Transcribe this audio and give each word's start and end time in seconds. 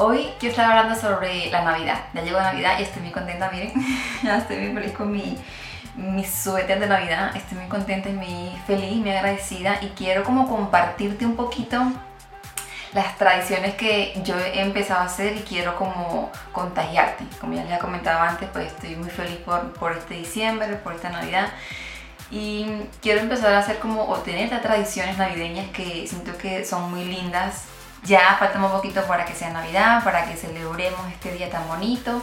Hoy 0.00 0.28
quiero 0.38 0.52
estar 0.52 0.70
hablando 0.70 0.94
sobre 0.94 1.50
la 1.50 1.64
Navidad. 1.64 2.04
Ya 2.14 2.22
llegó 2.22 2.40
Navidad 2.40 2.78
y 2.78 2.84
estoy 2.84 3.02
muy 3.02 3.10
contenta, 3.10 3.50
miren. 3.50 3.72
ya 4.22 4.38
estoy 4.38 4.58
muy 4.58 4.72
feliz 4.72 4.96
con 4.96 5.10
mi, 5.10 5.36
mi 5.96 6.24
suéter 6.24 6.78
de 6.78 6.86
Navidad. 6.86 7.34
Estoy 7.34 7.58
muy 7.58 7.66
contenta 7.66 8.08
y 8.08 8.12
muy 8.12 8.56
feliz, 8.64 8.96
muy 8.98 9.10
agradecida. 9.10 9.80
Y 9.82 9.88
quiero 9.96 10.22
como 10.22 10.48
compartirte 10.48 11.26
un 11.26 11.34
poquito 11.34 11.82
las 12.92 13.18
tradiciones 13.18 13.74
que 13.74 14.14
yo 14.22 14.38
he 14.38 14.60
empezado 14.60 15.00
a 15.00 15.06
hacer 15.06 15.36
y 15.36 15.40
quiero 15.40 15.74
como 15.74 16.30
contagiarte. 16.52 17.24
Como 17.40 17.54
ya 17.54 17.64
les 17.64 17.76
he 17.76 17.80
comentado 17.80 18.20
antes, 18.20 18.48
pues 18.52 18.68
estoy 18.68 18.94
muy 18.94 19.10
feliz 19.10 19.38
por, 19.38 19.72
por 19.72 19.98
este 19.98 20.14
diciembre, 20.14 20.76
por 20.76 20.92
esta 20.92 21.10
Navidad. 21.10 21.48
Y 22.30 22.84
quiero 23.02 23.18
empezar 23.18 23.52
a 23.52 23.58
hacer 23.58 23.80
como, 23.80 24.04
o 24.04 24.22
las 24.24 24.62
tradiciones 24.62 25.18
navideñas 25.18 25.68
que 25.70 26.06
siento 26.06 26.38
que 26.38 26.64
son 26.64 26.88
muy 26.88 27.04
lindas 27.04 27.64
ya 28.04 28.36
falta 28.38 28.58
un 28.58 28.70
poquito 28.70 29.02
para 29.04 29.24
que 29.24 29.34
sea 29.34 29.50
Navidad, 29.50 30.02
para 30.04 30.26
que 30.26 30.36
celebremos 30.36 31.00
este 31.12 31.32
día 31.32 31.50
tan 31.50 31.66
bonito. 31.68 32.22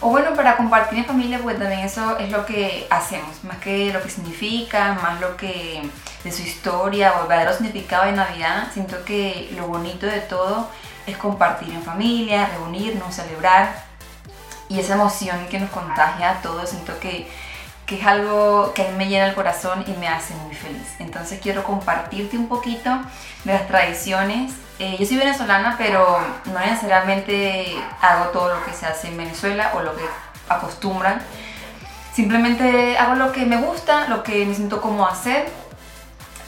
O 0.00 0.10
bueno, 0.10 0.34
para 0.34 0.56
compartir 0.56 0.98
en 0.98 1.06
familia, 1.06 1.40
pues 1.42 1.58
también 1.58 1.80
eso 1.80 2.18
es 2.18 2.30
lo 2.30 2.44
que 2.44 2.86
hacemos, 2.90 3.42
más 3.44 3.56
que 3.58 3.92
lo 3.92 4.02
que 4.02 4.10
significa, 4.10 4.92
más 5.02 5.20
lo 5.20 5.38
que 5.38 5.88
de 6.22 6.32
su 6.32 6.42
historia 6.42 7.14
o 7.14 7.22
el 7.22 7.28
verdadero 7.28 7.54
significado 7.54 8.04
de 8.04 8.12
Navidad. 8.12 8.68
Siento 8.74 9.04
que 9.04 9.50
lo 9.56 9.66
bonito 9.68 10.04
de 10.04 10.20
todo 10.20 10.68
es 11.06 11.16
compartir 11.16 11.72
en 11.72 11.82
familia, 11.82 12.46
reunirnos, 12.46 13.14
celebrar 13.14 13.84
y 14.68 14.80
esa 14.80 14.94
emoción 14.94 15.46
que 15.48 15.60
nos 15.60 15.70
contagia 15.70 16.30
a 16.30 16.42
todos. 16.42 16.68
Siento 16.68 16.98
que, 17.00 17.26
que 17.86 17.98
es 17.98 18.06
algo 18.06 18.74
que 18.74 18.82
a 18.82 18.90
mí 18.90 18.98
me 18.98 19.08
llena 19.08 19.28
el 19.28 19.34
corazón 19.34 19.82
y 19.86 19.92
me 19.92 20.08
hace 20.08 20.34
muy 20.34 20.54
feliz. 20.54 20.88
Entonces 20.98 21.40
quiero 21.40 21.64
compartirte 21.64 22.36
un 22.36 22.48
poquito 22.48 22.90
de 23.44 23.54
las 23.54 23.66
tradiciones 23.66 24.52
eh, 24.78 24.96
yo 24.98 25.06
soy 25.06 25.16
venezolana, 25.16 25.76
pero 25.78 26.18
no 26.46 26.58
necesariamente 26.58 27.76
hago 28.00 28.26
todo 28.26 28.54
lo 28.54 28.64
que 28.64 28.72
se 28.72 28.86
hace 28.86 29.08
en 29.08 29.16
Venezuela 29.16 29.72
o 29.74 29.80
lo 29.80 29.96
que 29.96 30.04
acostumbran. 30.48 31.20
Simplemente 32.12 32.96
hago 32.98 33.14
lo 33.14 33.32
que 33.32 33.44
me 33.46 33.56
gusta, 33.56 34.08
lo 34.08 34.22
que 34.22 34.44
me 34.46 34.54
siento 34.54 34.80
como 34.80 35.06
hacer 35.06 35.46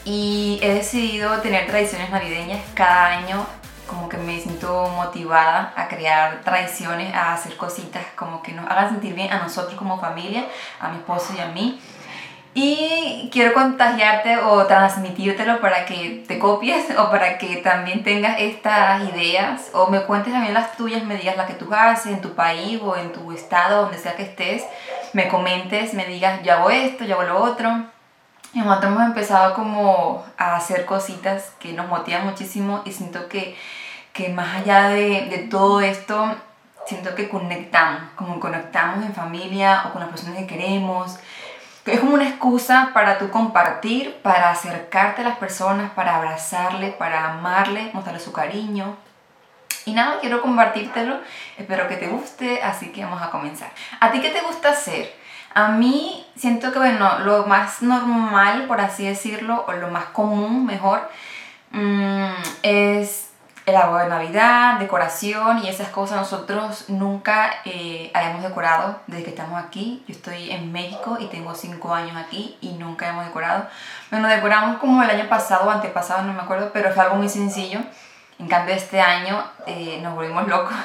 y 0.05 0.59
he 0.63 0.73
decidido 0.73 1.39
tener 1.41 1.67
tradiciones 1.67 2.09
navideñas 2.09 2.61
cada 2.73 3.07
año 3.07 3.45
como 3.89 4.07
que 4.07 4.17
me 4.17 4.39
siento 4.39 4.87
motivada 4.89 5.73
a 5.75 5.87
crear 5.87 6.41
tradiciones, 6.43 7.13
a 7.13 7.33
hacer 7.33 7.57
cositas 7.57 8.05
como 8.15 8.41
que 8.43 8.53
nos 8.53 8.69
hagan 8.69 8.89
sentir 8.89 9.15
bien 9.15 9.33
a 9.33 9.39
nosotros 9.39 9.75
como 9.77 9.99
familia, 9.99 10.45
a 10.79 10.89
mi 10.89 10.97
esposo 10.97 11.33
y 11.35 11.41
a 11.41 11.47
mí. 11.47 11.81
Y 12.55 13.29
quiero 13.31 13.53
contagiarte 13.53 14.39
o 14.39 14.65
transmitírtelo 14.65 15.61
para 15.61 15.85
que 15.85 16.23
te 16.27 16.39
copies 16.39 16.85
o 16.97 17.11
para 17.11 17.37
que 17.37 17.57
también 17.57 18.03
tengas 18.03 18.39
estas 18.39 19.07
ideas 19.09 19.69
o 19.73 19.87
me 19.87 20.01
cuentes 20.01 20.33
también 20.33 20.55
las 20.55 20.75
tuyas, 20.75 21.03
me 21.03 21.15
digas 21.15 21.37
la 21.37 21.45
que 21.45 21.53
tú 21.53 21.71
haces 21.73 22.11
en 22.11 22.21
tu 22.21 22.33
país 22.33 22.79
o 22.81 22.95
en 22.95 23.11
tu 23.11 23.31
estado, 23.31 23.83
donde 23.83 23.99
sea 23.99 24.15
que 24.15 24.23
estés, 24.23 24.63
me 25.13 25.27
comentes, 25.27 25.93
me 25.93 26.05
digas, 26.05 26.41
yo 26.43 26.53
hago 26.53 26.69
esto, 26.71 27.05
yo 27.05 27.15
hago 27.19 27.33
lo 27.33 27.43
otro. 27.43 27.85
Y 28.53 28.59
nosotros 28.59 28.93
hemos 28.93 29.03
empezado 29.03 29.53
como 29.53 30.25
a 30.35 30.55
hacer 30.55 30.87
cositas 30.87 31.53
que 31.59 31.73
nos 31.73 31.87
motivan 31.87 32.25
muchísimo 32.25 32.81
y 32.83 32.91
siento 32.91 33.29
que, 33.29 33.55
que 34.11 34.29
más 34.29 34.55
allá 34.55 34.89
de, 34.89 35.27
de 35.29 35.37
todo 35.49 35.81
esto, 35.81 36.35
siento 36.87 37.13
que 37.13 37.29
conectamos, 37.29 38.01
como 38.15 38.39
conectamos 38.39 39.05
en 39.05 39.13
familia 39.13 39.83
o 39.85 39.91
con 39.91 40.01
las 40.01 40.09
personas 40.09 40.39
que 40.39 40.47
queremos 40.47 41.19
es 41.85 41.99
como 41.99 42.13
una 42.13 42.27
excusa 42.27 42.91
para 42.93 43.17
tú 43.17 43.29
compartir, 43.29 44.17
para 44.21 44.51
acercarte 44.51 45.21
a 45.21 45.25
las 45.25 45.37
personas, 45.37 45.91
para 45.91 46.15
abrazarle, 46.15 46.91
para 46.91 47.31
amarle, 47.31 47.89
mostrarle 47.93 48.19
su 48.19 48.31
cariño. 48.31 48.97
Y 49.85 49.93
nada, 49.93 50.19
quiero 50.19 50.41
compartírtelo, 50.41 51.19
espero 51.57 51.87
que 51.87 51.95
te 51.95 52.07
guste, 52.07 52.61
así 52.61 52.91
que 52.91 53.03
vamos 53.03 53.21
a 53.21 53.29
comenzar. 53.29 53.71
¿A 53.99 54.11
ti 54.11 54.21
qué 54.21 54.29
te 54.29 54.41
gusta 54.41 54.69
hacer? 54.69 55.13
A 55.53 55.69
mí 55.69 56.27
siento 56.35 56.71
que, 56.71 56.79
bueno, 56.79 57.19
lo 57.19 57.45
más 57.45 57.81
normal, 57.81 58.65
por 58.67 58.81
así 58.81 59.07
decirlo, 59.07 59.65
o 59.67 59.71
lo 59.73 59.89
más 59.89 60.05
común, 60.05 60.65
mejor, 60.65 61.09
mm, 61.71 62.33
es 62.61 63.28
el 63.69 63.77
agua 63.77 64.03
de 64.03 64.09
Navidad, 64.09 64.79
decoración 64.79 65.63
y 65.63 65.69
esas 65.69 65.89
cosas. 65.89 66.17
Nosotros 66.17 66.85
nunca 66.89 67.51
eh, 67.65 68.11
habíamos 68.13 68.43
decorado 68.43 68.99
desde 69.07 69.23
que 69.23 69.29
estamos 69.29 69.63
aquí. 69.63 70.03
Yo 70.07 70.13
estoy 70.13 70.51
en 70.51 70.71
México 70.71 71.17
y 71.19 71.27
tengo 71.27 71.53
5 71.53 71.93
años 71.93 72.17
aquí 72.17 72.57
y 72.61 72.73
nunca 72.73 73.09
hemos 73.09 73.25
decorado. 73.25 73.67
Bueno, 74.11 74.27
decoramos 74.27 74.77
como 74.79 75.01
el 75.03 75.09
año 75.09 75.29
pasado 75.29 75.67
o 75.67 75.71
antepasado, 75.71 76.23
no 76.23 76.33
me 76.33 76.41
acuerdo, 76.41 76.71
pero 76.73 76.91
fue 76.91 77.03
algo 77.03 77.15
muy 77.15 77.29
sencillo. 77.29 77.79
En 78.39 78.47
cambio, 78.47 78.73
este 78.75 79.01
año 79.01 79.43
eh, 79.65 79.99
nos 80.01 80.15
volvimos 80.15 80.47
locos 80.47 80.75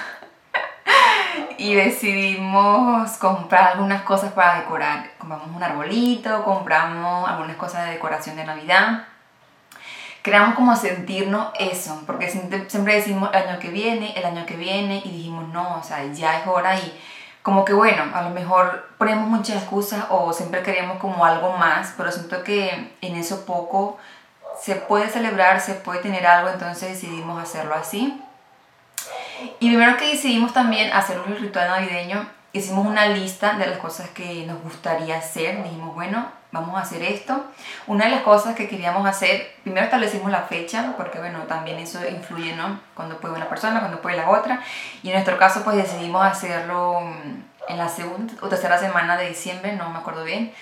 y 1.58 1.74
decidimos 1.74 3.12
comprar 3.18 3.72
algunas 3.72 4.02
cosas 4.02 4.32
para 4.32 4.60
decorar. 4.60 5.10
Compramos 5.18 5.48
un 5.54 5.62
arbolito, 5.62 6.44
compramos 6.44 7.28
algunas 7.28 7.56
cosas 7.56 7.86
de 7.86 7.92
decoración 7.92 8.36
de 8.36 8.44
Navidad 8.44 9.04
queramos 10.24 10.54
como 10.54 10.74
sentirnos 10.74 11.52
eso, 11.58 12.02
porque 12.06 12.30
siempre 12.30 12.94
decimos 12.94 13.28
el 13.34 13.46
año 13.46 13.58
que 13.58 13.68
viene, 13.68 14.14
el 14.16 14.24
año 14.24 14.46
que 14.46 14.56
viene, 14.56 15.02
y 15.04 15.10
dijimos 15.10 15.46
no, 15.50 15.76
o 15.76 15.82
sea, 15.82 16.02
ya 16.14 16.40
es 16.40 16.46
hora 16.46 16.76
y 16.76 16.98
como 17.42 17.66
que 17.66 17.74
bueno, 17.74 18.04
a 18.14 18.22
lo 18.22 18.30
mejor 18.30 18.88
ponemos 18.96 19.28
muchas 19.28 19.58
excusas 19.58 20.06
o 20.08 20.32
siempre 20.32 20.62
queremos 20.62 20.96
como 20.96 21.26
algo 21.26 21.52
más, 21.58 21.92
pero 21.98 22.10
siento 22.10 22.42
que 22.42 22.96
en 23.02 23.16
eso 23.16 23.44
poco 23.44 23.98
se 24.58 24.76
puede 24.76 25.10
celebrar, 25.10 25.60
se 25.60 25.74
puede 25.74 26.00
tener 26.00 26.26
algo, 26.26 26.48
entonces 26.48 26.92
decidimos 26.92 27.42
hacerlo 27.42 27.74
así. 27.74 28.18
Y 29.60 29.68
primero 29.68 29.98
que 29.98 30.06
decidimos 30.06 30.54
también 30.54 30.90
hacer 30.94 31.20
un 31.20 31.36
ritual 31.36 31.68
navideño, 31.68 32.26
hicimos 32.54 32.86
una 32.86 33.08
lista 33.08 33.58
de 33.58 33.66
las 33.66 33.78
cosas 33.78 34.08
que 34.10 34.46
nos 34.46 34.62
gustaría 34.62 35.18
hacer, 35.18 35.62
dijimos, 35.62 35.92
bueno, 35.94 36.24
vamos 36.52 36.76
a 36.76 36.82
hacer 36.82 37.02
esto. 37.02 37.44
Una 37.88 38.04
de 38.04 38.12
las 38.12 38.22
cosas 38.22 38.54
que 38.54 38.68
queríamos 38.68 39.06
hacer, 39.06 39.56
primero 39.64 39.84
establecimos 39.84 40.30
la 40.30 40.42
fecha, 40.42 40.94
porque 40.96 41.18
bueno, 41.18 41.40
también 41.40 41.78
eso 41.78 41.98
influye, 42.08 42.54
¿no? 42.54 42.78
Cuando 42.94 43.18
puede 43.18 43.34
una 43.34 43.48
persona, 43.48 43.80
cuando 43.80 44.00
puede 44.00 44.16
la 44.16 44.30
otra. 44.30 44.62
Y 45.02 45.08
en 45.08 45.14
nuestro 45.14 45.36
caso, 45.36 45.64
pues 45.64 45.76
decidimos 45.76 46.24
hacerlo 46.24 47.00
mm, 47.00 47.72
en 47.72 47.76
la 47.76 47.88
segunda 47.88 48.32
o 48.40 48.48
tercera 48.48 48.78
semana 48.78 49.16
de 49.16 49.28
diciembre, 49.28 49.74
no 49.74 49.90
me 49.90 49.98
acuerdo 49.98 50.22
bien. 50.22 50.54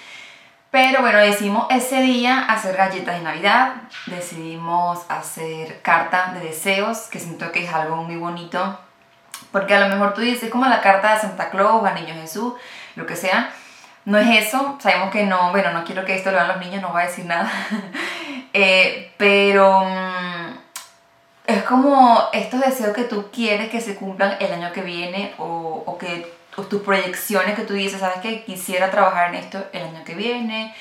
Pero 0.70 1.02
bueno, 1.02 1.18
decidimos 1.18 1.66
ese 1.68 2.00
día 2.00 2.46
hacer 2.46 2.74
galletas 2.74 3.18
de 3.18 3.22
Navidad, 3.22 3.74
decidimos 4.06 5.00
hacer 5.10 5.82
carta 5.82 6.32
de 6.32 6.40
deseos, 6.40 7.08
que 7.10 7.20
siento 7.20 7.52
que 7.52 7.66
es 7.66 7.74
algo 7.74 7.96
muy 7.96 8.16
bonito, 8.16 8.78
porque 9.52 9.74
a 9.74 9.80
lo 9.80 9.88
mejor 9.88 10.14
tú 10.14 10.22
dices 10.22 10.50
como 10.50 10.66
la 10.66 10.80
carta 10.80 11.14
de 11.14 11.20
Santa 11.20 11.50
Claus, 11.50 11.84
a 11.84 11.92
Niño 11.92 12.14
Jesús, 12.14 12.54
lo 12.96 13.06
que 13.06 13.16
sea, 13.16 13.52
no 14.04 14.18
es 14.18 14.46
eso, 14.46 14.78
sabemos 14.80 15.10
que 15.10 15.24
no, 15.24 15.50
bueno, 15.50 15.72
no 15.72 15.84
quiero 15.84 16.04
que 16.04 16.16
esto 16.16 16.30
lo 16.30 16.38
vean 16.38 16.48
los 16.48 16.58
niños, 16.58 16.82
no 16.82 16.88
voy 16.88 17.02
a 17.02 17.06
decir 17.06 17.24
nada, 17.24 17.50
eh, 18.52 19.12
pero 19.16 19.84
mm, 19.84 20.58
es 21.46 21.62
como 21.62 22.28
estos 22.32 22.60
deseos 22.60 22.94
que 22.94 23.04
tú 23.04 23.30
quieres 23.30 23.70
que 23.70 23.80
se 23.80 23.94
cumplan 23.94 24.36
el 24.40 24.52
año 24.52 24.72
que 24.72 24.82
viene 24.82 25.34
o, 25.38 25.84
o 25.86 25.98
que 25.98 26.32
tus 26.68 26.82
proyecciones 26.82 27.54
que 27.54 27.62
tú 27.62 27.74
dices, 27.74 28.00
sabes 28.00 28.18
que 28.18 28.44
quisiera 28.44 28.90
trabajar 28.90 29.28
en 29.28 29.36
esto 29.36 29.64
el 29.72 29.84
año 29.84 30.04
que 30.04 30.14
viene 30.14 30.74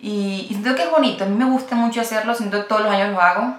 y, 0.00 0.46
siento 0.48 0.74
que 0.74 0.82
es 0.82 0.90
bonito, 0.90 1.24
a 1.24 1.26
mí 1.26 1.34
me 1.34 1.46
gusta 1.46 1.76
mucho 1.76 2.00
hacerlo, 2.00 2.34
siento 2.34 2.58
que 2.58 2.68
todos 2.68 2.82
los 2.82 2.90
años 2.90 3.10
lo 3.10 3.20
hago, 3.20 3.54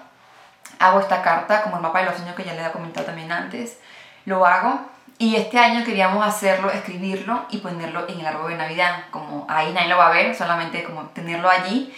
hago 0.79 0.99
esta 0.99 1.21
carta 1.21 1.63
como 1.63 1.77
el 1.77 1.81
mapa 1.81 1.99
de 1.99 2.05
los 2.05 2.15
sueños 2.15 2.35
que 2.35 2.43
ya 2.43 2.53
les 2.53 2.67
he 2.67 2.71
comentado 2.71 3.05
también 3.05 3.31
antes, 3.31 3.79
lo 4.25 4.45
hago 4.45 4.95
y 5.17 5.37
este 5.37 5.57
año 5.57 5.85
queríamos 5.85 6.25
hacerlo, 6.25 6.69
escribirlo 6.69 7.45
y 7.49 7.59
ponerlo 7.59 8.05
en 8.09 8.19
el 8.19 8.25
árbol 8.25 8.51
de 8.51 8.57
Navidad. 8.57 9.05
Como 9.11 9.45
ahí 9.47 9.71
nadie 9.71 9.87
lo 9.87 9.97
va 9.97 10.07
a 10.07 10.11
ver, 10.11 10.35
solamente 10.35 10.83
como 10.83 11.03
tenerlo 11.09 11.49
allí. 11.49 11.93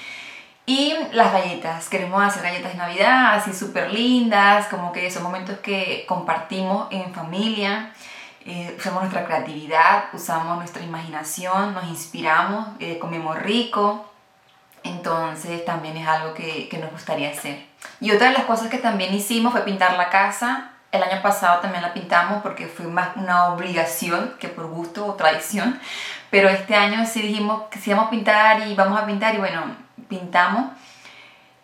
Y 0.68 0.94
las 1.14 1.32
galletas, 1.32 1.90
queremos 1.90 2.22
hacer 2.22 2.44
galletas 2.44 2.74
de 2.74 2.78
Navidad, 2.78 3.36
así 3.36 3.54
súper 3.54 3.92
lindas, 3.92 4.68
como 4.68 4.92
que 4.92 5.10
son 5.10 5.24
momentos 5.24 5.58
que 5.60 6.06
compartimos 6.08 6.88
en 6.92 7.14
familia, 7.14 7.94
eh, 8.46 8.76
usamos 8.78 9.00
nuestra 9.00 9.26
creatividad, 9.26 10.06
usamos 10.12 10.58
nuestra 10.58 10.84
imaginación, 10.84 11.74
nos 11.74 11.86
inspiramos, 11.86 12.68
eh, 12.80 13.00
comemos 13.00 13.40
rico, 13.40 14.12
entonces 14.84 15.64
también 15.64 15.96
es 15.96 16.08
algo 16.08 16.34
que, 16.34 16.68
que 16.68 16.78
nos 16.78 16.92
gustaría 16.92 17.32
hacer. 17.32 17.66
Y 18.02 18.12
otra 18.12 18.28
de 18.28 18.34
las 18.34 18.44
cosas 18.44 18.70
que 18.70 18.78
también 18.78 19.14
hicimos 19.14 19.54
fue 19.54 19.62
pintar 19.62 19.94
la 19.94 20.10
casa, 20.10 20.72
el 20.92 21.04
año 21.04 21.22
pasado 21.22 21.60
también 21.60 21.81
la 21.81 21.94
pintamos 21.94 22.42
porque 22.42 22.68
fue 22.68 22.88
más 22.88 23.10
una 23.16 23.48
obligación 23.48 24.36
que 24.39 24.48
por 24.48 24.68
gusto 24.68 25.06
o 25.06 25.13
tradición. 25.16 25.80
Pero 26.30 26.50
este 26.50 26.75
año 26.75 27.06
sí 27.06 27.22
dijimos 27.22 27.63
que 27.69 27.80
sí 27.80 27.92
vamos 27.92 28.07
a 28.07 28.12
pintar 28.12 28.68
y 28.68 28.75
vamos 28.75 29.00
a 29.00 29.06
pintar 29.06 29.36
y 29.36 29.38
bueno, 29.38 29.75
pintamos. 30.07 30.72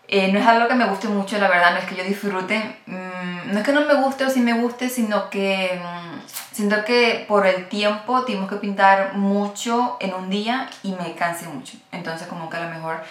Eh, 0.08 0.32
no 0.32 0.40
es 0.40 0.46
algo 0.46 0.68
que 0.68 0.76
me 0.76 0.86
guste 0.86 1.08
mucho, 1.08 1.38
la 1.38 1.48
verdad, 1.48 1.72
no 1.72 1.78
es 1.78 1.86
que 1.86 1.96
yo 1.96 2.04
disfrute. 2.04 2.60
Mm, 2.86 3.54
no 3.54 3.60
es 3.60 3.66
que 3.66 3.72
no 3.72 3.82
me 3.82 3.96
guste 3.96 4.26
o 4.26 4.30
sí 4.30 4.42
me 4.42 4.54
guste, 4.54 4.90
sino 4.90 5.30
que 5.30 5.82
mm, 5.82 6.28
siento 6.28 6.84
que 6.84 7.26
por 7.28 7.48
el 7.48 7.68
tiempo 7.70 8.24
tuvimos 8.24 8.50
que 8.50 8.58
pintar 8.58 9.16
mucho 9.16 9.98
en 10.00 10.14
un 10.14 10.30
día 10.30 10.70
y 10.84 10.92
me 10.92 11.16
cansé 11.16 11.48
mucho. 11.48 11.78
Entonces 11.92 12.28
como 12.28 12.50
que 12.50 12.58
a 12.58 12.66
lo 12.66 12.70
mejor 12.70 13.02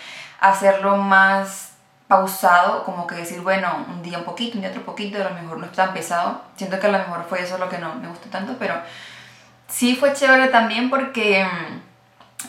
hacerlo 0.40 0.96
más 0.96 1.71
pausado, 2.12 2.84
como 2.84 3.06
que 3.06 3.14
decir, 3.14 3.40
bueno, 3.40 3.86
un 3.88 4.02
día 4.02 4.18
un 4.18 4.24
poquito, 4.24 4.56
un 4.56 4.60
día 4.60 4.68
otro 4.68 4.82
poquito, 4.82 5.18
a 5.18 5.30
lo 5.30 5.34
mejor 5.34 5.56
no 5.56 5.64
es 5.64 5.72
tan 5.72 5.94
pesado. 5.94 6.42
Siento 6.56 6.78
que 6.78 6.86
a 6.86 6.90
lo 6.90 6.98
mejor 6.98 7.24
fue 7.26 7.40
eso 7.40 7.56
lo 7.56 7.70
que 7.70 7.78
no 7.78 7.94
me 7.94 8.06
gustó 8.06 8.28
tanto, 8.28 8.54
pero 8.58 8.74
sí 9.66 9.96
fue 9.96 10.12
chévere 10.12 10.48
también 10.48 10.90
porque 10.90 11.42
mm, 11.42 11.80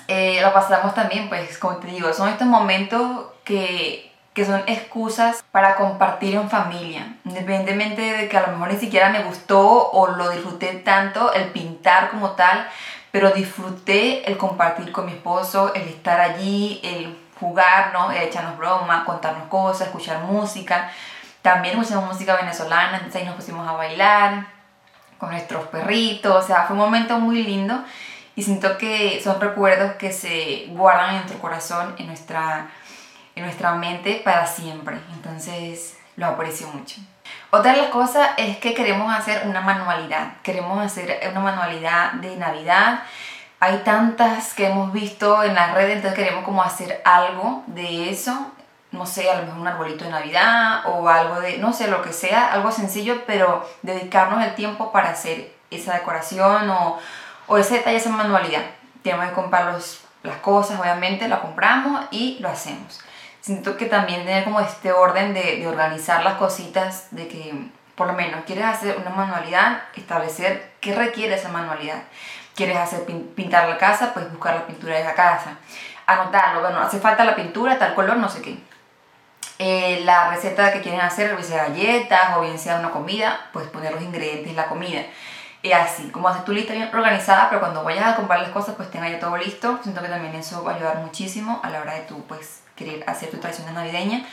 eh, 0.09 0.39
lo 0.41 0.51
pasamos 0.51 0.93
también, 0.93 1.29
pues 1.29 1.57
como 1.57 1.77
te 1.77 1.87
digo, 1.87 2.11
son 2.11 2.27
estos 2.27 2.45
momentos 2.45 3.27
que, 3.45 4.11
que 4.33 4.43
son 4.43 4.61
excusas 4.67 5.45
para 5.53 5.77
compartir 5.77 6.35
en 6.35 6.49
familia, 6.49 7.15
independientemente 7.23 8.01
de 8.01 8.27
que 8.27 8.37
a 8.37 8.41
lo 8.45 8.51
mejor 8.51 8.73
ni 8.73 8.79
siquiera 8.81 9.11
me 9.11 9.23
gustó 9.23 9.91
o 9.91 10.07
lo 10.07 10.29
disfruté 10.29 10.73
tanto, 10.73 11.31
el 11.31 11.51
pintar 11.51 12.09
como 12.09 12.31
tal, 12.31 12.67
pero 13.11 13.31
disfruté 13.31 14.29
el 14.29 14.35
compartir 14.35 14.91
con 14.91 15.05
mi 15.05 15.13
esposo, 15.13 15.73
el 15.73 15.83
estar 15.83 16.19
allí, 16.19 16.81
el 16.83 17.22
jugar, 17.39 17.91
¿no? 17.93 18.11
echarnos 18.11 18.57
bromas, 18.57 19.03
contarnos 19.05 19.47
cosas, 19.47 19.87
escuchar 19.87 20.19
música. 20.19 20.91
También 21.41 21.77
escuchamos 21.77 22.13
música 22.13 22.35
venezolana, 22.35 22.97
entonces 22.97 23.21
ahí 23.21 23.27
nos 23.27 23.35
pusimos 23.35 23.67
a 23.67 23.73
bailar 23.73 24.47
con 25.17 25.31
nuestros 25.31 25.67
perritos, 25.67 26.43
o 26.43 26.45
sea, 26.45 26.63
fue 26.63 26.75
un 26.75 26.81
momento 26.81 27.19
muy 27.19 27.43
lindo 27.43 27.83
y 28.35 28.43
siento 28.43 28.77
que 28.77 29.21
son 29.23 29.39
recuerdos 29.39 29.93
que 29.93 30.11
se 30.11 30.65
guardan 30.69 31.11
en 31.11 31.15
nuestro 31.17 31.39
corazón, 31.39 31.95
en 31.97 32.07
nuestra, 32.07 32.67
en 33.35 33.43
nuestra 33.43 33.73
mente 33.75 34.21
para 34.23 34.47
siempre. 34.47 34.97
Entonces, 35.13 35.97
lo 36.15 36.25
aprecio 36.27 36.67
mucho. 36.67 36.99
Otra 37.51 37.73
de 37.73 37.83
las 37.83 37.89
cosas 37.89 38.31
es 38.37 38.57
que 38.57 38.73
queremos 38.73 39.13
hacer 39.15 39.47
una 39.47 39.61
manualidad. 39.61 40.33
Queremos 40.41 40.83
hacer 40.83 41.19
una 41.29 41.39
manualidad 41.39 42.13
de 42.13 42.35
Navidad 42.35 43.03
hay 43.63 43.77
tantas 43.77 44.53
que 44.53 44.67
hemos 44.67 44.91
visto 44.91 45.41
en 45.41 45.55
las 45.55 45.73
redes, 45.73 45.95
entonces 45.95 46.19
queremos 46.19 46.43
como 46.43 46.61
hacer 46.61 47.01
algo 47.05 47.63
de 47.67 48.09
eso, 48.09 48.51
no 48.91 49.05
sé, 49.05 49.31
a 49.31 49.37
lo 49.37 49.43
mejor 49.43 49.61
un 49.61 49.67
arbolito 49.67 50.03
de 50.03 50.11
Navidad 50.11 50.81
o 50.87 51.07
algo 51.07 51.39
de, 51.39 51.59
no 51.59 51.71
sé, 51.71 51.87
lo 51.87 52.01
que 52.01 52.11
sea, 52.11 52.51
algo 52.51 52.73
sencillo, 52.73 53.23
pero 53.25 53.65
dedicarnos 53.81 54.43
el 54.43 54.53
tiempo 54.55 54.91
para 54.91 55.11
hacer 55.11 55.53
esa 55.71 55.93
decoración 55.93 56.69
o, 56.69 56.99
o 57.47 57.57
ese 57.57 57.75
detalle, 57.75 57.95
esa 57.95 58.09
manualidad. 58.09 58.63
Tenemos 59.01 59.29
que 59.29 59.33
comprar 59.33 59.71
los, 59.71 60.01
las 60.23 60.35
cosas, 60.37 60.77
obviamente, 60.77 61.29
la 61.29 61.39
compramos 61.39 62.03
y 62.11 62.39
lo 62.41 62.49
hacemos. 62.49 62.99
Siento 63.39 63.77
que 63.77 63.85
también 63.85 64.25
tener 64.25 64.43
como 64.43 64.59
este 64.59 64.91
orden 64.91 65.33
de, 65.33 65.59
de 65.59 65.67
organizar 65.67 66.21
las 66.25 66.33
cositas, 66.33 67.07
de 67.11 67.29
que 67.29 67.53
por 67.95 68.07
lo 68.07 68.13
menos 68.13 68.43
quieres 68.45 68.65
hacer 68.65 68.97
una 68.97 69.11
manualidad, 69.11 69.83
establecer 69.95 70.73
qué 70.81 70.93
requiere 70.93 71.35
esa 71.35 71.47
manualidad 71.47 72.03
quieres 72.55 72.77
hacer 72.77 73.05
pintar 73.35 73.67
la 73.67 73.77
casa, 73.77 74.13
pues 74.13 74.29
buscar 74.31 74.55
la 74.55 74.67
pintura 74.67 74.97
de 74.97 75.03
la 75.03 75.13
casa. 75.13 75.57
Anotarlo, 76.05 76.61
bueno, 76.61 76.79
hace 76.79 76.99
falta 76.99 77.23
la 77.23 77.35
pintura, 77.35 77.77
tal 77.77 77.95
color, 77.95 78.17
no 78.17 78.29
sé 78.29 78.41
qué. 78.41 78.57
Eh, 79.59 80.01
la 80.03 80.29
receta 80.29 80.73
que 80.73 80.81
quieren 80.81 81.01
hacer, 81.01 81.31
bien 81.35 81.43
sea 81.43 81.67
galletas 81.67 82.37
o 82.37 82.41
bien 82.41 82.59
sea 82.59 82.79
una 82.79 82.91
comida, 82.91 83.49
pues 83.53 83.67
poner 83.67 83.93
los 83.93 84.01
ingredientes 84.01 84.49
en 84.49 84.55
la 84.55 84.65
comida. 84.65 85.03
Y 85.61 85.71
así, 85.71 86.09
como 86.09 86.27
haces 86.27 86.43
tu 86.43 86.51
lista 86.51 86.73
bien 86.73 86.89
organizada, 86.93 87.47
pero 87.47 87.61
cuando 87.61 87.83
vayas 87.83 88.05
a 88.05 88.15
comprar 88.17 88.41
las 88.41 88.49
cosas, 88.49 88.75
pues 88.75 88.91
tenga 88.91 89.07
ya 89.07 89.19
todo 89.19 89.37
listo. 89.37 89.79
Siento 89.81 90.01
que 90.01 90.09
también 90.09 90.35
eso 90.35 90.61
va 90.63 90.73
a 90.73 90.75
ayudar 90.75 90.97
muchísimo 90.97 91.61
a 91.63 91.69
la 91.69 91.79
hora 91.79 91.93
de 91.93 92.01
tú, 92.01 92.25
pues, 92.27 92.63
querer 92.75 93.03
hacer 93.07 93.31
tu 93.31 93.37
tradición 93.37 93.73
navideña. 93.73 94.25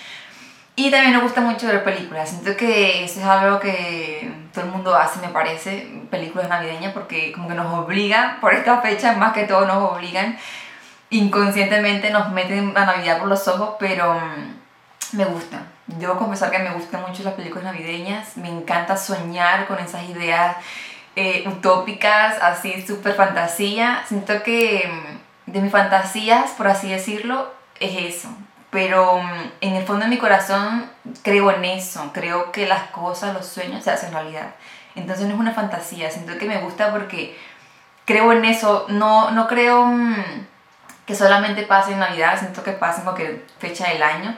Y 0.76 0.90
también 0.90 1.16
me 1.16 1.22
gusta 1.22 1.40
mucho 1.40 1.66
ver 1.66 1.84
películas. 1.84 2.30
Siento 2.30 2.56
que 2.56 3.04
eso 3.04 3.20
es 3.20 3.26
algo 3.26 3.60
que 3.60 4.32
todo 4.52 4.64
el 4.64 4.70
mundo 4.70 4.94
hace, 4.94 5.20
me 5.20 5.28
parece, 5.28 5.86
películas 6.10 6.48
navideñas, 6.48 6.92
porque 6.92 7.32
como 7.32 7.48
que 7.48 7.54
nos 7.54 7.72
obliga, 7.74 8.38
por 8.40 8.54
esta 8.54 8.80
fecha 8.80 9.14
más 9.14 9.32
que 9.32 9.44
todo 9.44 9.66
nos 9.66 9.92
obligan, 9.92 10.38
inconscientemente 11.10 12.10
nos 12.10 12.30
meten 12.30 12.72
la 12.72 12.86
Navidad 12.86 13.18
por 13.18 13.28
los 13.28 13.46
ojos, 13.48 13.76
pero 13.78 14.14
mm, 14.14 15.16
me 15.16 15.24
gusta. 15.24 15.66
Debo 15.86 16.16
confesar 16.16 16.50
que 16.50 16.60
me 16.60 16.70
gustan 16.70 17.02
mucho 17.02 17.24
las 17.24 17.34
películas 17.34 17.64
navideñas, 17.64 18.36
me 18.36 18.48
encanta 18.48 18.96
soñar 18.96 19.66
con 19.66 19.78
esas 19.80 20.08
ideas 20.08 20.56
eh, 21.16 21.44
utópicas, 21.46 22.36
así 22.40 22.84
súper 22.86 23.14
fantasía. 23.14 24.02
Siento 24.06 24.42
que 24.42 24.88
mm, 24.88 25.52
de 25.52 25.60
mis 25.60 25.72
fantasías, 25.72 26.52
por 26.52 26.68
así 26.68 26.88
decirlo, 26.88 27.52
es 27.80 28.14
eso, 28.14 28.28
pero 28.70 29.18
mm, 29.18 29.52
en 29.60 29.74
el 29.74 29.84
fondo 29.84 30.04
de 30.04 30.10
mi 30.10 30.18
corazón 30.18 30.88
creo 31.22 31.50
en 31.50 31.64
eso, 31.64 32.10
creo 32.12 32.52
que 32.52 32.66
las 32.66 32.84
cosas, 32.90 33.34
los 33.34 33.46
sueños 33.46 33.84
se 33.84 33.90
hacen 33.90 34.12
realidad. 34.12 34.54
Entonces 34.94 35.26
no 35.26 35.34
es 35.34 35.40
una 35.40 35.52
fantasía, 35.52 36.10
siento 36.10 36.38
que 36.38 36.46
me 36.46 36.58
gusta 36.58 36.90
porque 36.90 37.36
creo 38.04 38.32
en 38.32 38.44
eso, 38.44 38.86
no, 38.88 39.30
no 39.30 39.46
creo 39.46 39.84
mm, 39.84 40.46
que 41.06 41.14
solamente 41.14 41.62
pase 41.64 41.92
en 41.92 42.00
Navidad, 42.00 42.38
siento 42.38 42.62
que 42.62 42.72
pase 42.72 42.98
en 42.98 43.04
cualquier 43.04 43.46
fecha 43.58 43.88
del 43.88 44.02
año, 44.02 44.36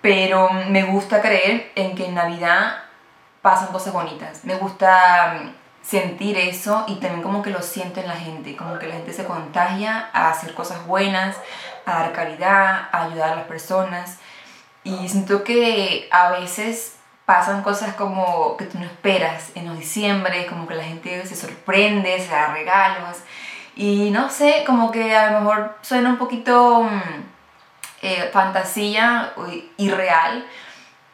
pero 0.00 0.48
mm, 0.50 0.70
me 0.70 0.84
gusta 0.84 1.20
creer 1.20 1.72
en 1.74 1.94
que 1.94 2.06
en 2.06 2.14
Navidad 2.14 2.78
pasan 3.42 3.68
cosas 3.68 3.92
bonitas, 3.92 4.44
me 4.44 4.56
gusta 4.56 5.52
sentir 5.88 6.36
eso 6.36 6.84
y 6.86 6.96
también 6.96 7.22
como 7.22 7.40
que 7.40 7.48
lo 7.48 7.62
siento 7.62 8.00
en 8.00 8.08
la 8.08 8.16
gente, 8.16 8.56
como 8.56 8.78
que 8.78 8.86
la 8.86 8.94
gente 8.96 9.14
se 9.14 9.24
contagia 9.24 10.10
a 10.12 10.28
hacer 10.28 10.52
cosas 10.52 10.86
buenas, 10.86 11.34
a 11.86 12.00
dar 12.00 12.12
caridad, 12.12 12.88
a 12.92 13.04
ayudar 13.04 13.32
a 13.32 13.36
las 13.36 13.46
personas. 13.46 14.18
Y 14.84 15.08
siento 15.08 15.44
que 15.44 16.06
a 16.12 16.30
veces 16.32 16.96
pasan 17.24 17.62
cosas 17.62 17.94
como 17.94 18.58
que 18.58 18.66
tú 18.66 18.78
no 18.78 18.84
esperas 18.84 19.50
en 19.54 19.66
los 19.66 19.78
diciembre, 19.78 20.46
como 20.46 20.66
que 20.66 20.74
la 20.74 20.84
gente 20.84 21.26
se 21.26 21.34
sorprende, 21.34 22.20
se 22.20 22.32
da 22.32 22.52
regalos. 22.52 23.16
Y 23.74 24.10
no 24.10 24.28
sé, 24.28 24.64
como 24.66 24.90
que 24.90 25.16
a 25.16 25.30
lo 25.30 25.40
mejor 25.40 25.74
suena 25.80 26.10
un 26.10 26.18
poquito 26.18 26.82
mm, 26.82 27.22
eh, 28.02 28.28
fantasía, 28.30 29.32
irreal, 29.78 30.44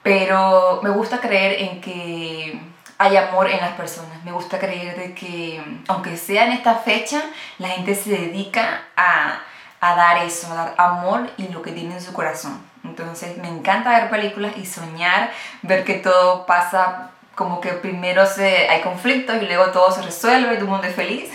pero 0.02 0.80
me 0.82 0.90
gusta 0.90 1.20
creer 1.20 1.62
en 1.62 1.80
que 1.80 2.73
hay 2.98 3.16
amor 3.16 3.50
en 3.50 3.60
las 3.60 3.72
personas. 3.72 4.22
Me 4.24 4.32
gusta 4.32 4.58
creer 4.58 4.96
de 4.96 5.14
que, 5.14 5.62
aunque 5.88 6.16
sea 6.16 6.46
en 6.46 6.52
esta 6.52 6.76
fecha, 6.76 7.22
la 7.58 7.68
gente 7.68 7.94
se 7.94 8.10
dedica 8.10 8.82
a 8.96 9.40
a 9.84 9.94
dar 9.94 10.18
eso, 10.24 10.50
a 10.50 10.54
dar 10.54 10.74
amor 10.78 11.30
y 11.36 11.48
lo 11.48 11.60
que 11.60 11.72
tiene 11.72 11.94
en 11.94 12.00
su 12.00 12.14
corazón. 12.14 12.58
Entonces 12.84 13.36
me 13.36 13.48
encanta 13.48 13.90
ver 13.90 14.08
películas 14.08 14.56
y 14.56 14.64
soñar, 14.64 15.30
ver 15.60 15.84
que 15.84 15.94
todo 15.94 16.46
pasa 16.46 17.10
como 17.34 17.60
que 17.60 17.70
primero 17.72 18.24
se, 18.24 18.68
hay 18.68 18.80
conflictos 18.80 19.42
y 19.42 19.46
luego 19.46 19.66
todo 19.72 19.90
se 19.90 20.00
resuelve 20.00 20.54
y 20.54 20.56
todo 20.56 20.64
el 20.64 20.70
mundo 20.70 20.86
es 20.86 20.94
feliz. 20.94 21.30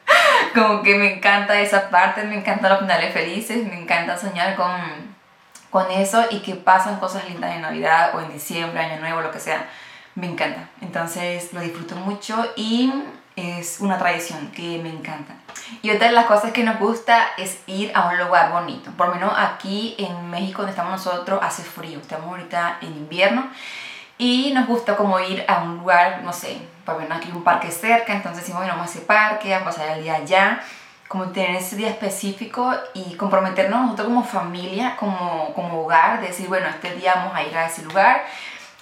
como 0.54 0.82
que 0.82 0.94
me 0.94 1.16
encanta 1.16 1.60
esa 1.60 1.90
parte, 1.90 2.24
me 2.24 2.36
encantan 2.36 2.70
los 2.70 2.80
finales 2.80 3.12
felices, 3.12 3.66
me 3.66 3.78
encanta 3.78 4.16
soñar 4.16 4.56
con, 4.56 4.72
con 5.68 5.90
eso 5.90 6.24
y 6.30 6.40
que 6.40 6.54
pasan 6.54 7.00
cosas 7.00 7.28
lindas 7.28 7.54
en 7.54 7.60
Navidad 7.60 8.14
o 8.14 8.20
en 8.20 8.32
diciembre, 8.32 8.80
Año 8.80 9.00
Nuevo, 9.00 9.20
lo 9.20 9.30
que 9.30 9.40
sea. 9.40 9.68
Me 10.20 10.26
encanta. 10.26 10.68
Entonces 10.82 11.50
lo 11.54 11.60
disfruto 11.60 11.96
mucho 11.96 12.36
y 12.54 12.92
es 13.36 13.80
una 13.80 13.96
tradición 13.96 14.50
que 14.50 14.78
me 14.82 14.90
encanta. 14.90 15.32
Y 15.80 15.90
otra 15.90 16.08
de 16.08 16.12
las 16.12 16.26
cosas 16.26 16.52
que 16.52 16.62
nos 16.62 16.78
gusta 16.78 17.28
es 17.38 17.60
ir 17.66 17.90
a 17.94 18.10
un 18.10 18.18
lugar 18.18 18.52
bonito. 18.52 18.90
Por 18.98 19.08
lo 19.08 19.14
menos 19.14 19.32
aquí 19.34 19.94
en 19.96 20.28
México, 20.28 20.58
donde 20.58 20.72
estamos 20.72 20.92
nosotros, 20.92 21.40
hace 21.42 21.62
frío. 21.62 21.98
Estamos 22.00 22.28
ahorita 22.28 22.78
en 22.82 22.88
invierno. 22.88 23.48
Y 24.18 24.52
nos 24.52 24.66
gusta 24.66 24.94
como 24.94 25.18
ir 25.20 25.42
a 25.48 25.62
un 25.62 25.78
lugar, 25.78 26.20
no 26.22 26.34
sé, 26.34 26.58
por 26.84 26.96
lo 26.96 27.00
menos 27.00 27.16
aquí 27.16 27.30
un 27.32 27.42
parque 27.42 27.70
cerca. 27.70 28.12
Entonces 28.12 28.42
decimos, 28.42 28.60
bueno, 28.60 28.74
vamos 28.74 28.94
a 28.94 28.98
ese 28.98 29.06
parque, 29.06 29.54
a 29.54 29.64
pasar 29.64 29.96
el 29.96 30.02
día 30.02 30.16
allá. 30.16 30.60
Como 31.08 31.30
tener 31.30 31.56
ese 31.56 31.76
día 31.76 31.88
específico 31.88 32.74
y 32.92 33.14
comprometernos 33.14 33.80
nosotros 33.80 34.08
como 34.08 34.22
familia, 34.22 34.96
como, 34.96 35.54
como 35.54 35.80
hogar. 35.80 36.20
decir, 36.20 36.46
bueno, 36.46 36.68
este 36.68 36.94
día 36.96 37.14
vamos 37.14 37.34
a 37.34 37.42
ir 37.42 37.56
a 37.56 37.64
ese 37.64 37.82
lugar 37.84 38.22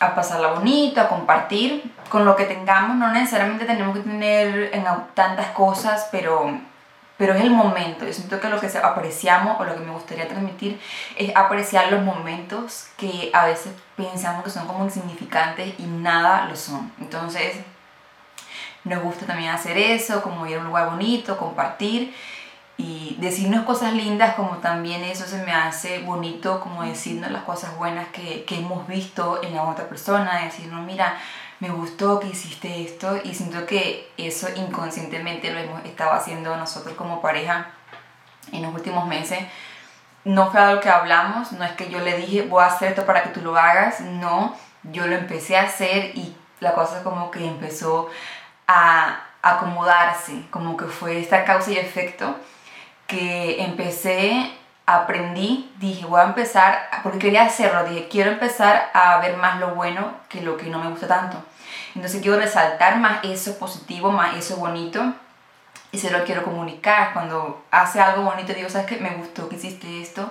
a 0.01 0.15
pasarla 0.15 0.49
bonito, 0.49 1.01
a 1.01 1.09
compartir 1.09 1.93
con 2.09 2.25
lo 2.25 2.37
que 2.37 2.45
tengamos. 2.45 2.97
No 2.97 3.13
necesariamente 3.13 3.65
tenemos 3.65 3.97
que 3.97 4.03
tener 4.03 4.71
en 4.73 4.85
tantas 5.15 5.49
cosas, 5.49 6.09
pero, 6.13 6.59
pero 7.17 7.35
es 7.35 7.41
el 7.41 7.51
momento. 7.51 8.05
Yo 8.05 8.13
siento 8.13 8.41
que 8.41 8.49
lo 8.49 8.61
que 8.61 8.71
apreciamos 8.83 9.61
o 9.61 9.65
lo 9.65 9.75
que 9.75 9.81
me 9.81 9.93
gustaría 9.93 10.29
transmitir 10.29 10.81
es 11.17 11.35
apreciar 11.35 11.91
los 11.91 12.03
momentos 12.03 12.89
que 12.97 13.31
a 13.33 13.47
veces 13.47 13.73
pensamos 13.97 14.45
que 14.45 14.51
son 14.51 14.67
como 14.67 14.85
insignificantes 14.85 15.75
y 15.79 15.85
nada 15.85 16.47
lo 16.47 16.57
son. 16.57 16.93
Entonces, 17.01 17.57
nos 18.85 19.03
gusta 19.03 19.27
también 19.27 19.51
hacer 19.51 19.77
eso, 19.77 20.23
como 20.23 20.47
ir 20.47 20.57
a 20.57 20.61
un 20.61 20.67
lugar 20.67 20.91
bonito, 20.91 21.37
compartir 21.37 22.15
y 22.79 23.17
decirnos 23.19 23.65
cosas 23.65 23.93
lindas 23.93 24.35
como 24.37 24.59
también 24.59 25.03
eso 25.03 25.27
se 25.27 25.43
me 25.45 25.53
hace 25.53 25.99
bonito 25.99 26.61
como 26.61 26.85
decirnos 26.85 27.33
las 27.33 27.43
cosas 27.43 27.77
buenas 27.77 28.07
que, 28.09 28.45
que 28.45 28.61
hemos 28.61 28.87
visto 28.87 29.43
en 29.43 29.57
la 29.57 29.65
otra 29.65 29.89
persona, 29.89 30.45
decirnos 30.45 30.87
mira, 30.87 31.19
me 31.59 31.71
gustó 31.71 32.21
que 32.21 32.29
hiciste 32.29 32.85
esto 32.85 33.19
y 33.25 33.35
siento 33.35 33.67
que 33.67 34.13
eso 34.17 34.47
inconscientemente 34.55 35.53
lo 35.53 35.59
hemos 35.59 35.85
estado 35.85 36.13
haciendo 36.13 36.57
nosotros 36.57 36.95
como 36.95 37.21
pareja 37.21 37.67
en 38.53 38.63
los 38.63 38.73
últimos 38.73 39.09
meses. 39.09 39.41
No 40.25 40.53
fue 40.53 40.61
algo 40.61 40.81
que 40.81 40.89
hablamos, 40.89 41.51
no 41.53 41.65
es 41.65 41.73
que 41.73 41.91
yo 41.91 41.99
le 41.99 42.17
dije 42.17 42.43
voy 42.43 42.63
a 42.63 42.67
hacer 42.67 42.91
esto 42.91 43.05
para 43.05 43.25
que 43.25 43.31
tú 43.31 43.41
lo 43.41 43.57
hagas, 43.57 44.01
no, 44.01 44.57
yo 44.85 45.09
lo 45.09 45.17
empecé 45.17 45.57
a 45.57 45.63
hacer 45.63 46.17
y 46.17 46.37
la 46.61 46.75
cosa 46.75 47.03
como 47.03 47.33
que 47.33 47.45
empezó 47.45 48.09
a 48.69 49.25
acomodarse, 49.43 50.45
como 50.51 50.77
que 50.77 50.85
fue 50.85 51.19
esta 51.21 51.45
causa 51.45 51.73
y 51.73 51.79
efecto 51.79 52.37
que 53.09 53.65
empecé, 53.65 54.53
aprendí, 54.87 55.73
dije, 55.79 56.07
voy 56.07 56.21
a 56.21 56.25
empezar, 56.25 56.89
porque 57.03 57.19
quería 57.19 57.45
hacerlo, 57.45 57.89
dije, 57.89 58.07
quiero 58.09 58.31
empezar 58.31 58.91
a 58.95 59.19
ver 59.19 59.37
más 59.39 59.59
lo 59.59 59.75
bueno 59.75 60.13
que 60.29 60.43
lo 60.43 60.57
que 60.57 60.67
no 60.67 60.79
me 60.79 60.91
gusta 60.91 61.09
tanto. 61.09 61.43
Entonces 61.97 62.21
quiero 62.21 62.39
resaltar 62.39 62.99
más 62.99 63.25
eso 63.25 63.59
positivo, 63.59 64.13
más 64.13 64.37
eso 64.37 64.57
bonito 64.57 65.15
y 65.91 65.99
se 65.99 66.11
lo 66.11 66.23
quiero 66.25 66.45
comunicar. 66.45 67.15
Cuando 67.15 67.65
hace 67.71 67.99
algo 67.99 68.23
bonito, 68.25 68.53
digo, 68.53 68.69
¿sabes 68.69 68.87
qué? 68.87 68.99
Me 68.99 69.17
gustó 69.17 69.49
que 69.49 69.57
hiciste 69.57 70.03
esto, 70.03 70.31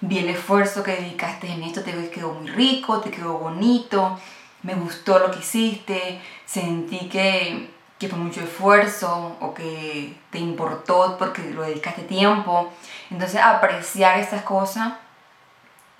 vi 0.00 0.18
el 0.18 0.28
esfuerzo 0.28 0.82
que 0.82 0.96
dedicaste 0.96 1.46
en 1.46 1.62
esto, 1.62 1.82
te 1.82 2.10
quedó 2.10 2.32
muy 2.32 2.50
rico, 2.50 3.00
te 3.00 3.12
quedó 3.12 3.38
bonito, 3.38 4.18
me 4.64 4.74
gustó 4.74 5.20
lo 5.20 5.30
que 5.30 5.38
hiciste, 5.38 6.20
sentí 6.44 7.08
que 7.08 7.70
que 7.98 8.08
fue 8.08 8.18
mucho 8.18 8.40
esfuerzo 8.40 9.36
o 9.40 9.54
que 9.54 10.16
te 10.30 10.38
importó 10.38 11.16
porque 11.18 11.42
lo 11.50 11.62
dedicaste 11.62 12.02
tiempo. 12.02 12.70
Entonces 13.10 13.40
apreciar 13.40 14.18
estas 14.18 14.42
cosas 14.42 14.92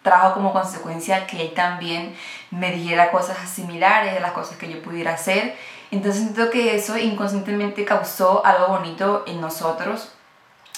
trajo 0.02 0.34
como 0.34 0.52
consecuencia 0.52 1.26
que 1.26 1.42
él 1.42 1.54
también 1.54 2.16
me 2.50 2.70
dijera 2.70 3.10
cosas 3.10 3.36
similares 3.48 4.14
de 4.14 4.20
las 4.20 4.32
cosas 4.32 4.56
que 4.56 4.70
yo 4.70 4.82
pudiera 4.82 5.14
hacer. 5.14 5.56
Entonces 5.90 6.22
siento 6.22 6.50
que 6.50 6.76
eso 6.76 6.96
inconscientemente 6.96 7.84
causó 7.84 8.44
algo 8.44 8.68
bonito 8.68 9.24
en 9.26 9.40
nosotros 9.40 10.12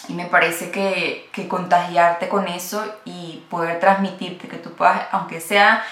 y 0.09 0.15
me 0.15 0.25
parece 0.25 0.71
que, 0.71 1.29
que 1.33 1.49
contagiarte 1.49 2.29
con 2.29 2.49
eso 2.49 2.85
y 3.05 3.45
poder 3.51 3.79
transmitirte 3.81 4.49
que 4.49 4.57
tú 4.57 4.73
puedas, 4.73 5.03
aunque 5.13 5.41
sea 5.41 5.85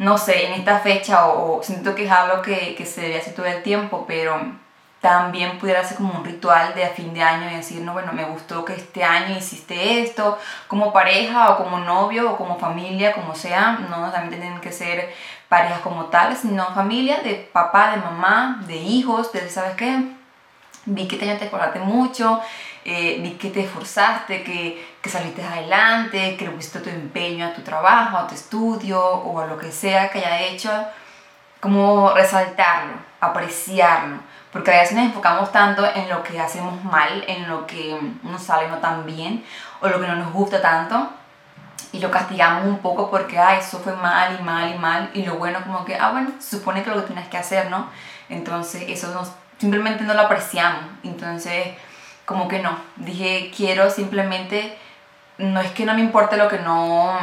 no 0.00 0.16
sé, 0.16 0.46
en 0.46 0.54
esta 0.54 0.78
fecha 0.80 1.26
o, 1.26 1.62
siento 1.62 1.94
que 1.94 2.06
es 2.06 2.10
algo 2.10 2.40
que, 2.40 2.74
que, 2.74 2.86
se 2.86 3.02
debe 3.02 3.18
hacer 3.18 3.34
todo 3.34 3.44
el 3.44 3.62
tiempo, 3.62 4.06
pero 4.08 4.40
también 5.02 5.58
pudiera 5.58 5.84
ser 5.84 5.98
como 5.98 6.14
un 6.14 6.24
ritual 6.24 6.74
de 6.74 6.84
a 6.86 6.88
fin 6.88 7.12
de 7.12 7.22
año 7.22 7.50
y 7.50 7.56
decir, 7.56 7.82
no, 7.82 7.92
bueno, 7.92 8.10
me 8.14 8.24
gustó 8.24 8.64
que 8.64 8.74
este 8.74 9.04
año 9.04 9.36
hiciste 9.36 10.00
esto, 10.00 10.38
como 10.68 10.90
pareja 10.94 11.50
o 11.50 11.58
como 11.58 11.80
novio 11.80 12.32
o 12.32 12.36
como 12.38 12.58
familia, 12.58 13.12
como 13.12 13.34
sea, 13.34 13.78
no 13.90 14.10
también 14.10 14.40
tienen 14.40 14.60
que 14.62 14.72
ser 14.72 15.12
parejas 15.50 15.80
como 15.80 16.06
tal, 16.06 16.34
sino 16.34 16.64
familia 16.74 17.20
de 17.20 17.34
papá, 17.52 17.90
de 17.90 17.98
mamá, 17.98 18.62
de 18.66 18.76
hijos, 18.76 19.30
de, 19.32 19.50
¿sabes 19.50 19.74
qué? 19.76 20.02
Vi 20.86 21.08
que 21.08 21.18
te 21.18 21.30
acordaste 21.30 21.78
mucho, 21.78 22.40
eh, 22.84 23.18
vi 23.22 23.32
que 23.32 23.50
te 23.50 23.60
esforzaste, 23.60 24.42
que, 24.42 24.94
que, 25.00 25.10
saliste 25.10 25.42
adelante, 25.42 26.36
que 26.36 26.46
le 26.46 26.50
pusiste 26.52 26.80
tu 26.80 26.90
empeño 26.90 27.46
a 27.46 27.54
tu 27.54 27.62
trabajo, 27.62 28.16
a 28.16 28.26
tu 28.26 28.34
estudio 28.34 29.02
o 29.02 29.40
a 29.40 29.46
lo 29.46 29.58
que 29.58 29.70
sea 29.70 30.10
que 30.10 30.18
haya 30.18 30.40
hecho, 30.40 30.70
como 31.60 32.12
resaltarlo, 32.12 32.94
apreciarlo 33.20 34.30
porque 34.52 34.72
a 34.72 34.80
veces 34.80 34.96
nos 34.96 35.06
enfocamos 35.06 35.52
tanto 35.52 35.84
en 35.94 36.08
lo 36.08 36.22
que 36.22 36.40
hacemos 36.40 36.82
mal, 36.84 37.24
en 37.28 37.48
lo 37.48 37.66
que 37.66 37.96
nos 38.22 38.42
sale 38.42 38.68
no 38.68 38.78
tan 38.78 39.06
bien, 39.06 39.44
o 39.80 39.88
lo 39.88 40.00
que 40.00 40.06
no 40.06 40.16
nos 40.16 40.32
gusta 40.32 40.60
tanto, 40.60 41.08
y 41.92 42.00
lo 42.00 42.10
castigamos 42.10 42.66
un 42.66 42.78
poco 42.78 43.10
porque, 43.10 43.38
ah, 43.38 43.56
eso 43.56 43.78
fue 43.78 43.94
mal 43.94 44.36
y 44.38 44.42
mal 44.42 44.74
y 44.74 44.78
mal, 44.78 45.10
y 45.14 45.24
lo 45.24 45.36
bueno 45.36 45.60
como 45.62 45.84
que, 45.84 45.96
ah, 45.96 46.10
bueno, 46.10 46.32
supone 46.40 46.82
que 46.82 46.90
lo 46.90 46.96
que 46.96 47.12
tienes 47.12 47.28
que 47.28 47.36
hacer, 47.36 47.70
¿no? 47.70 47.88
Entonces 48.28 48.84
eso 48.88 49.12
nos, 49.14 49.32
simplemente 49.58 50.04
no 50.04 50.14
lo 50.14 50.22
apreciamos, 50.22 50.84
entonces 51.04 51.68
como 52.30 52.46
que 52.46 52.60
no, 52.60 52.78
dije, 52.94 53.50
quiero 53.56 53.90
simplemente, 53.90 54.78
no 55.36 55.60
es 55.60 55.72
que 55.72 55.84
no 55.84 55.94
me 55.94 56.00
importe 56.00 56.36
lo 56.36 56.46
que 56.46 56.60
no, 56.60 57.18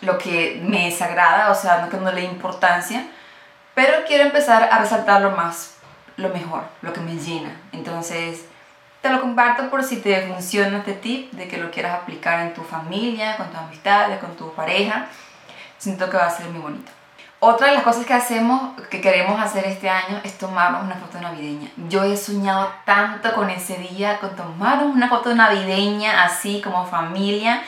lo 0.00 0.16
que 0.16 0.62
me 0.64 0.86
desagrada, 0.86 1.50
o 1.50 1.54
sea, 1.54 1.82
no 1.82 1.90
que 1.90 1.98
no 1.98 2.10
le 2.10 2.24
importancia, 2.24 3.06
pero 3.74 4.06
quiero 4.06 4.24
empezar 4.24 4.70
a 4.72 4.78
resaltarlo 4.78 5.32
más 5.32 5.76
lo 6.16 6.30
mejor, 6.30 6.64
lo 6.80 6.94
que 6.94 7.00
me 7.00 7.18
llena. 7.18 7.54
Entonces, 7.72 8.46
te 9.02 9.10
lo 9.10 9.20
comparto 9.20 9.68
por 9.68 9.84
si 9.84 9.96
te 9.96 10.26
funciona 10.26 10.78
este 10.78 10.94
tip 10.94 11.30
de 11.32 11.46
que 11.46 11.58
lo 11.58 11.70
quieras 11.70 12.00
aplicar 12.00 12.40
en 12.40 12.54
tu 12.54 12.62
familia, 12.62 13.36
con 13.36 13.50
tus 13.50 13.58
amistades, 13.58 14.20
con 14.20 14.34
tu 14.36 14.54
pareja. 14.54 15.04
Siento 15.76 16.08
que 16.08 16.16
va 16.16 16.24
a 16.24 16.30
ser 16.30 16.46
muy 16.46 16.62
bonito. 16.62 16.90
Otra 17.40 17.68
de 17.68 17.74
las 17.74 17.84
cosas 17.84 18.04
que 18.04 18.14
hacemos, 18.14 18.72
que 18.90 19.00
queremos 19.00 19.40
hacer 19.40 19.64
este 19.64 19.88
año, 19.88 20.20
es 20.24 20.38
tomarnos 20.38 20.82
una 20.82 20.96
foto 20.96 21.20
navideña. 21.20 21.70
Yo 21.88 22.02
he 22.02 22.16
soñado 22.16 22.72
tanto 22.84 23.32
con 23.34 23.48
ese 23.48 23.76
día, 23.76 24.18
con 24.18 24.34
tomarnos 24.34 24.94
una 24.94 25.08
foto 25.08 25.34
navideña, 25.34 26.24
así 26.24 26.60
como 26.60 26.84
familia. 26.86 27.62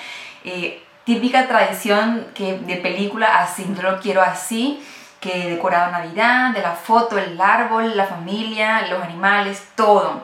Eh, 0.45 0.83
típica 1.05 1.47
tradición 1.47 2.27
que, 2.35 2.59
de 2.59 2.77
película, 2.77 3.39
así, 3.39 3.65
yo 3.77 3.83
lo 3.83 4.01
quiero 4.01 4.23
así 4.23 4.83
que 5.21 5.51
decoraba 5.51 5.91
Navidad, 5.91 6.53
de 6.53 6.63
la 6.63 6.73
foto, 6.73 7.19
el 7.19 7.39
árbol, 7.41 7.97
la 7.97 8.07
familia, 8.07 8.87
los 8.89 9.03
animales, 9.03 9.69
todo. 9.77 10.23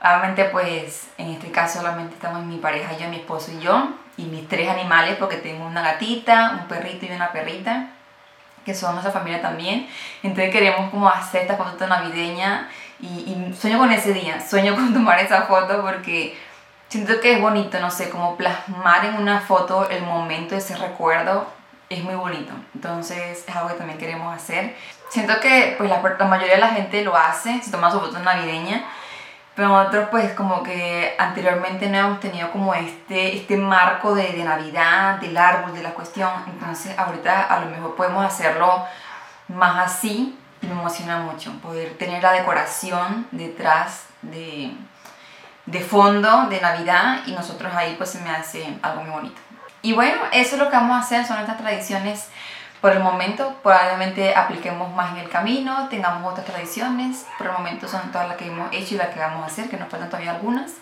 Obviamente 0.00 0.44
pues 0.46 1.08
en 1.16 1.30
este 1.30 1.50
caso 1.50 1.80
solamente 1.80 2.14
estamos 2.14 2.44
mi 2.44 2.58
pareja, 2.58 2.96
yo, 2.98 3.08
mi 3.08 3.16
esposo 3.16 3.52
y 3.52 3.60
yo, 3.60 3.90
y 4.16 4.24
mis 4.24 4.48
tres 4.48 4.68
animales 4.68 5.16
porque 5.16 5.36
tengo 5.36 5.64
una 5.64 5.80
gatita, 5.80 6.58
un 6.60 6.68
perrito 6.68 7.06
y 7.06 7.12
una 7.12 7.32
perrita, 7.32 7.90
que 8.66 8.74
son 8.74 8.92
nuestra 8.92 9.12
familia 9.12 9.40
también. 9.40 9.88
Entonces 10.22 10.52
queremos 10.52 10.90
como 10.90 11.08
hacer 11.08 11.42
esta 11.42 11.56
foto 11.56 11.86
navideña 11.86 12.68
y, 13.00 13.06
y 13.06 13.56
sueño 13.58 13.78
con 13.78 13.92
ese 13.92 14.12
día, 14.12 14.46
sueño 14.46 14.74
con 14.74 14.92
tomar 14.92 15.20
esa 15.20 15.42
foto 15.42 15.80
porque 15.80 16.36
siento 16.88 17.20
que 17.20 17.34
es 17.34 17.40
bonito, 17.40 17.78
no 17.80 17.90
sé, 17.90 18.10
como 18.10 18.36
plasmar 18.36 19.04
en 19.04 19.14
una 19.14 19.40
foto 19.40 19.88
el 19.88 20.02
momento, 20.02 20.56
ese 20.56 20.76
recuerdo 20.76 21.46
es 21.88 22.02
muy 22.02 22.16
bonito. 22.16 22.52
Entonces 22.74 23.44
es 23.46 23.56
algo 23.56 23.68
que 23.68 23.74
también 23.74 23.98
queremos 23.98 24.34
hacer. 24.34 24.74
Siento 25.08 25.38
que 25.40 25.76
pues 25.78 25.88
la, 25.88 26.02
la 26.02 26.24
mayoría 26.24 26.54
de 26.54 26.60
la 26.60 26.70
gente 26.70 27.02
lo 27.02 27.16
hace, 27.16 27.62
se 27.62 27.70
toma 27.70 27.90
su 27.90 28.00
foto 28.00 28.18
navideña, 28.18 28.84
pero 29.56 29.68
nosotros 29.68 30.08
pues 30.10 30.34
como 30.34 30.62
que 30.62 31.16
anteriormente 31.18 31.88
no 31.88 31.96
hemos 31.96 32.20
tenido 32.20 32.52
como 32.52 32.74
este, 32.74 33.34
este 33.34 33.56
marco 33.56 34.14
de, 34.14 34.34
de 34.34 34.44
Navidad, 34.44 35.18
del 35.18 35.34
árbol, 35.34 35.72
de 35.72 35.82
la 35.82 35.94
cuestión. 35.94 36.30
Entonces 36.46 36.96
ahorita 36.98 37.44
a 37.44 37.60
lo 37.60 37.70
mejor 37.70 37.96
podemos 37.96 38.22
hacerlo 38.22 38.84
más 39.48 39.86
así 39.86 40.38
y 40.60 40.66
me 40.66 40.72
emociona 40.72 41.20
mucho 41.20 41.52
poder 41.62 41.96
tener 41.96 42.22
la 42.22 42.32
decoración 42.32 43.26
detrás 43.30 44.04
de, 44.20 44.72
de 45.64 45.80
fondo 45.80 46.48
de 46.50 46.60
Navidad 46.60 47.20
y 47.24 47.32
nosotros 47.32 47.72
ahí 47.74 47.94
pues 47.96 48.10
se 48.10 48.20
me 48.20 48.30
hace 48.30 48.78
algo 48.82 49.04
muy 49.04 49.10
bonito. 49.10 49.40
Y 49.80 49.94
bueno, 49.94 50.20
eso 50.32 50.56
es 50.56 50.60
lo 50.60 50.68
que 50.68 50.76
vamos 50.76 50.96
a 50.96 51.00
hacer, 51.00 51.24
son 51.24 51.38
estas 51.38 51.56
tradiciones 51.56 52.28
por 52.86 52.94
el 52.94 53.02
momento. 53.02 53.52
Probablemente 53.64 54.32
apliquemos 54.36 54.94
más 54.94 55.10
en 55.10 55.18
el 55.18 55.28
camino, 55.28 55.88
tengamos 55.88 56.30
otras 56.30 56.46
tradiciones. 56.46 57.26
Por 57.36 57.48
el 57.48 57.52
momento 57.54 57.88
son 57.88 58.12
todas 58.12 58.28
las 58.28 58.36
que 58.36 58.46
hemos 58.46 58.72
hecho 58.72 58.94
y 58.94 58.98
las 58.98 59.08
que 59.08 59.18
vamos 59.18 59.42
a 59.42 59.46
hacer, 59.46 59.68
que 59.68 59.76
nos 59.76 59.88
faltan 59.88 60.08
todavía 60.08 60.30
algunas. 60.30 60.74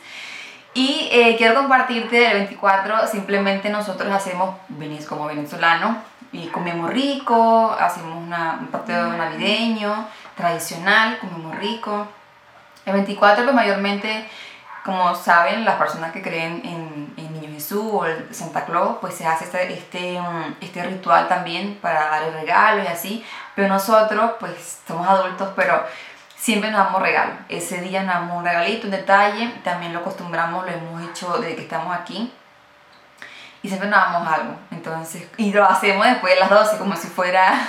Y 0.74 1.08
eh, 1.10 1.34
quiero 1.38 1.54
compartirte 1.54 2.26
el 2.26 2.34
24, 2.40 3.06
simplemente 3.06 3.70
nosotros 3.70 4.12
hacemos, 4.12 4.54
venís 4.68 5.06
como 5.06 5.24
venezolano, 5.24 5.96
y 6.30 6.48
comemos 6.48 6.90
rico, 6.90 7.74
hacemos 7.80 8.22
una, 8.22 8.58
un 8.60 8.66
partido 8.66 9.10
navideño, 9.10 10.06
tradicional, 10.36 11.18
comemos 11.20 11.56
rico. 11.56 12.06
El 12.84 12.92
24 12.92 13.44
pues 13.44 13.56
mayormente, 13.56 14.28
como 14.84 15.14
saben, 15.14 15.64
las 15.64 15.76
personas 15.76 16.12
que 16.12 16.20
creen 16.20 16.60
en, 16.66 17.14
en 17.16 17.23
o 17.72 18.04
el 18.04 18.34
Santa 18.34 18.64
Claus, 18.64 18.98
pues 19.00 19.14
se 19.14 19.26
hace 19.26 19.44
este, 19.44 19.72
este, 19.72 20.20
mm, 20.20 20.56
este 20.60 20.82
ritual 20.84 21.28
también 21.28 21.78
para 21.80 22.06
darle 22.06 22.40
regalos 22.40 22.84
y 22.84 22.88
así, 22.88 23.26
pero 23.54 23.68
nosotros 23.68 24.32
pues 24.40 24.80
somos 24.86 25.08
adultos, 25.08 25.50
pero 25.56 25.84
siempre 26.36 26.70
nos 26.70 26.84
damos 26.84 27.02
regalos. 27.02 27.36
Ese 27.48 27.80
día 27.80 28.02
nos 28.02 28.14
damos 28.14 28.38
un 28.38 28.44
regalito, 28.44 28.86
un 28.86 28.90
detalle, 28.90 29.48
también 29.64 29.92
lo 29.92 30.00
acostumbramos, 30.00 30.64
lo 30.66 30.72
hemos 30.72 31.10
hecho 31.10 31.38
desde 31.38 31.56
que 31.56 31.62
estamos 31.62 31.96
aquí. 31.96 32.32
y 33.62 33.68
siempre 33.68 33.88
nos 33.88 33.98
damos 33.98 34.28
algo. 34.30 34.54
Entonces, 34.70 35.26
y 35.38 35.52
lo 35.52 35.64
hacemos 35.64 36.06
después 36.06 36.34
de 36.34 36.40
las 36.40 36.50
12, 36.50 36.76
como 36.76 36.94
si 36.96 37.08
fuera, 37.08 37.66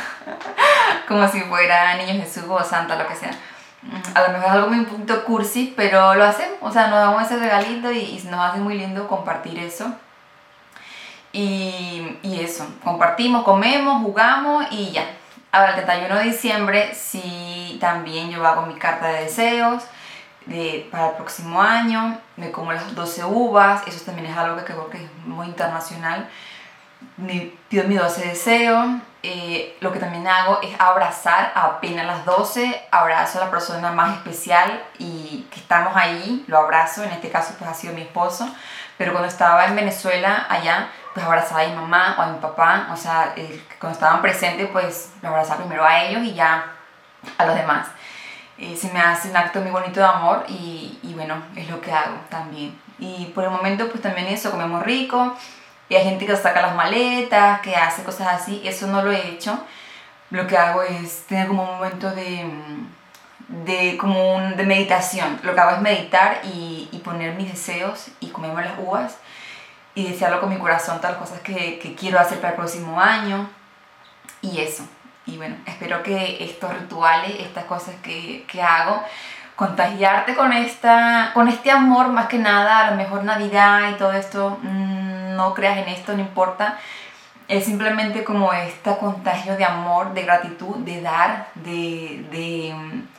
como 1.07 1.25
si 1.29 1.39
fuera 1.41 1.95
Niño 1.95 2.21
Jesús 2.21 2.43
o 2.49 2.61
Santa, 2.63 2.97
lo 2.97 3.07
que 3.07 3.15
sea. 3.15 3.31
A 4.13 4.21
lo 4.21 4.27
mejor 4.29 4.45
es 4.45 4.51
algo 4.51 4.67
muy 4.67 4.79
un 4.79 4.85
poquito 4.85 5.23
cursi, 5.25 5.73
pero 5.75 6.15
lo 6.15 6.23
hacemos. 6.23 6.57
O 6.61 6.71
sea, 6.71 6.87
nos 6.87 6.99
damos 6.99 7.23
ese 7.23 7.37
regalito 7.37 7.91
y, 7.91 7.99
y 7.99 8.27
nos 8.29 8.39
hace 8.39 8.59
muy 8.59 8.77
lindo 8.77 9.07
compartir 9.07 9.59
eso. 9.59 9.93
Y, 11.31 12.17
y, 12.23 12.39
eso, 12.39 12.65
compartimos, 12.83 13.43
comemos, 13.43 14.01
jugamos 14.01 14.65
y 14.71 14.91
ya. 14.91 15.05
Ahora, 15.51 15.69
el 15.69 15.85
31 15.85 16.15
de 16.15 16.23
diciembre 16.23 16.95
sí 16.95 17.77
también 17.81 18.29
yo 18.29 18.45
hago 18.45 18.65
mi 18.65 18.75
carta 18.75 19.07
de 19.07 19.23
deseos 19.23 19.83
de, 20.45 20.87
para 20.91 21.09
el 21.09 21.15
próximo 21.15 21.61
año, 21.61 22.19
me 22.37 22.51
como 22.51 22.71
las 22.71 22.93
12 22.93 23.25
uvas, 23.25 23.81
eso 23.87 24.05
también 24.05 24.27
es 24.27 24.37
algo 24.37 24.57
que 24.57 24.63
creo 24.63 24.89
que 24.89 25.03
es 25.03 25.11
muy 25.25 25.47
internacional. 25.47 26.29
Me 27.17 27.53
pido 27.69 27.85
mi 27.85 27.95
12 27.95 28.27
deseos, 28.27 28.87
eh, 29.27 29.75
lo 29.79 29.91
que 29.91 29.97
también 29.97 30.27
hago 30.27 30.59
es 30.61 30.79
abrazar 30.79 31.51
apenas 31.55 32.05
las 32.05 32.25
12, 32.25 32.79
abrazo 32.91 33.41
a 33.41 33.45
la 33.45 33.49
persona 33.49 33.91
más 33.91 34.17
especial 34.17 34.83
y 34.99 35.47
que 35.49 35.59
estamos 35.59 35.95
ahí, 35.95 36.45
lo 36.47 36.59
abrazo, 36.59 37.03
en 37.03 37.09
este 37.09 37.31
caso 37.31 37.55
pues 37.57 37.67
ha 37.67 37.73
sido 37.73 37.95
mi 37.95 38.01
esposo, 38.01 38.47
pero 38.99 39.13
cuando 39.13 39.27
estaba 39.27 39.65
en 39.65 39.75
Venezuela 39.75 40.45
allá, 40.47 40.89
pues 41.15 41.25
abrazaba 41.25 41.61
a 41.61 41.67
mi 41.67 41.73
mamá 41.73 42.15
o 42.19 42.21
a 42.21 42.27
mi 42.27 42.37
papá, 42.37 42.89
o 42.93 42.95
sea, 42.95 43.33
cuando 43.79 43.95
estaban 43.95 44.21
presentes 44.21 44.69
pues 44.71 45.13
lo 45.23 45.29
abrazaba 45.29 45.61
primero 45.61 45.83
a 45.83 46.03
ellos 46.03 46.21
y 46.21 46.35
ya 46.35 46.73
a 47.39 47.45
los 47.47 47.55
demás. 47.55 47.87
Eh, 48.59 48.77
se 48.77 48.93
me 48.93 48.99
hace 48.99 49.31
un 49.31 49.37
acto 49.37 49.59
muy 49.59 49.71
bonito 49.71 50.01
de 50.01 50.05
amor 50.05 50.45
y, 50.47 50.99
y, 51.01 51.15
bueno, 51.15 51.41
es 51.55 51.67
lo 51.67 51.81
que 51.81 51.91
hago 51.91 52.17
también. 52.29 52.79
Y 52.99 53.25
por 53.33 53.43
el 53.43 53.49
momento 53.49 53.89
pues 53.89 54.03
también 54.03 54.27
eso, 54.27 54.51
comemos 54.51 54.83
rico 54.83 55.35
y 55.89 55.95
hay 55.95 56.03
gente 56.03 56.25
que 56.25 56.35
saca 56.35 56.61
las 56.61 56.75
maletas, 56.75 57.61
que 57.61 57.75
hace 57.75 58.03
cosas 58.03 58.27
así, 58.41 58.61
eso 58.65 58.87
no 58.87 59.03
lo 59.03 59.11
he 59.11 59.29
hecho. 59.29 59.59
Lo 60.31 60.47
que 60.47 60.57
hago 60.57 60.81
es 60.81 61.25
tener 61.27 61.47
como 61.47 61.63
un 61.63 61.77
momento 61.77 62.09
de, 62.11 62.45
de, 63.47 63.97
como 63.97 64.35
un, 64.35 64.55
de 64.57 64.65
meditación. 64.65 65.39
Lo 65.43 65.53
que 65.53 65.61
hago 65.61 65.75
es 65.75 65.81
meditar 65.81 66.41
y, 66.43 66.89
y 66.91 66.99
poner 66.99 67.35
mis 67.35 67.51
deseos 67.51 68.07
y 68.19 68.29
comerme 68.29 68.65
las 68.65 68.79
uvas 68.79 69.17
y 69.93 70.09
desearlo 70.09 70.41
con 70.41 70.49
mi 70.49 70.57
corazón, 70.57 70.97
todas 70.97 71.11
las 71.11 71.21
cosas 71.21 71.41
que, 71.41 71.79
que 71.79 71.95
quiero 71.95 72.19
hacer 72.19 72.39
para 72.39 72.49
el 72.49 72.55
próximo 72.55 72.99
año 72.99 73.49
y 74.41 74.59
eso. 74.59 74.83
Y 75.25 75.37
bueno, 75.37 75.55
espero 75.65 76.03
que 76.03 76.43
estos 76.43 76.71
rituales, 76.73 77.39
estas 77.39 77.65
cosas 77.65 77.95
que, 78.03 78.45
que 78.47 78.61
hago, 78.61 79.03
contagiarte 79.55 80.35
con, 80.35 80.51
esta, 80.53 81.31
con 81.33 81.47
este 81.47 81.71
amor 81.71 82.09
más 82.09 82.27
que 82.27 82.37
nada, 82.37 82.87
a 82.87 82.91
lo 82.91 82.97
mejor 82.97 83.23
Navidad 83.23 83.89
y 83.91 83.93
todo 83.93 84.11
esto, 84.13 84.59
mm, 84.61 84.84
no 85.35 85.53
creas 85.53 85.77
en 85.77 85.89
esto, 85.89 86.13
no 86.13 86.21
importa. 86.21 86.79
Es 87.47 87.65
simplemente 87.65 88.23
como 88.23 88.51
este 88.53 88.97
contagio 88.97 89.55
de 89.55 89.65
amor, 89.65 90.13
de 90.13 90.23
gratitud, 90.23 90.77
de 90.77 91.01
dar, 91.01 91.47
de, 91.53 92.25
de, 92.31 92.75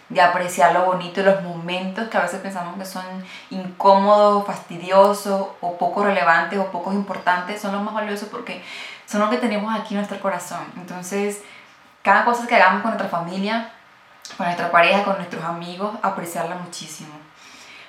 de 0.09 0.21
apreciar 0.21 0.73
lo 0.73 0.85
bonito 0.85 1.23
de 1.23 1.31
los 1.31 1.43
momentos 1.43 2.09
que 2.09 2.17
a 2.19 2.23
veces 2.23 2.41
pensamos 2.41 2.77
que 2.77 2.85
son 2.85 3.05
incómodos, 3.51 4.45
fastidiosos 4.47 5.49
o 5.61 5.79
poco 5.79 6.05
relevantes 6.05 6.59
o 6.59 6.73
poco 6.73 6.93
importantes, 6.93 7.61
son 7.61 7.73
los 7.73 7.83
más 7.83 7.95
valiosos 7.95 8.29
porque 8.29 8.63
son 9.07 9.21
los 9.21 9.31
que 9.31 9.39
tenemos 9.39 9.73
aquí 9.75 9.95
en 9.95 9.99
nuestro 9.99 10.19
corazón. 10.21 10.65
Entonces, 10.77 11.43
cada 12.03 12.25
cosa 12.25 12.47
que 12.47 12.57
hagamos 12.57 12.83
con 12.83 12.91
nuestra 12.93 13.09
familia, 13.09 13.71
con 14.37 14.47
nuestra 14.47 14.71
pareja, 14.71 15.05
con 15.05 15.17
nuestros 15.17 15.45
amigos, 15.45 15.97
apreciarla 16.03 16.57
muchísimo. 16.57 17.15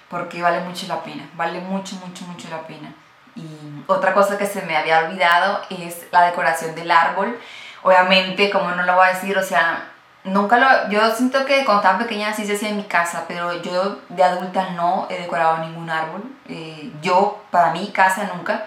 Porque 0.10 0.42
vale 0.42 0.62
mucho 0.62 0.88
la 0.88 1.04
pena, 1.04 1.28
vale 1.36 1.60
mucho, 1.62 1.96
mucho, 1.98 2.26
mucho 2.26 2.48
la 2.50 2.62
pena. 2.62 2.94
Y 3.38 3.84
otra 3.88 4.13
cosa 4.13 4.38
que 4.38 4.48
se 4.48 4.63
me 4.63 4.75
había 4.75 5.00
olvidado 5.00 5.62
es 5.70 6.08
la 6.12 6.24
decoración 6.24 6.75
del 6.75 6.91
árbol. 6.91 7.39
Obviamente, 7.84 8.50
como 8.50 8.72
no 8.72 8.84
lo 8.84 8.96
voy 8.96 9.08
a 9.08 9.13
decir, 9.13 9.38
o 9.38 9.44
sea, 9.44 9.91
nunca 10.23 10.58
lo... 10.58 10.89
Yo 10.89 11.10
siento 11.12 11.45
que 11.45 11.63
cuando 11.63 11.84
estaba 11.84 12.00
pequeña 12.00 12.34
sí 12.34 12.45
se 12.45 12.56
hacía 12.56 12.69
en 12.69 12.78
mi 12.78 12.84
casa, 12.84 13.26
pero 13.28 13.62
yo 13.62 14.00
de 14.10 14.23
adulta 14.23 14.71
no 14.71 15.08
he 15.10 15.21
decorado 15.21 15.60
ningún 15.60 15.89
árbol. 15.89 16.23
Eh, 16.50 16.91
yo, 17.02 17.43
para 17.52 17.71
mi 17.71 17.88
casa, 17.91 18.30
nunca. 18.34 18.65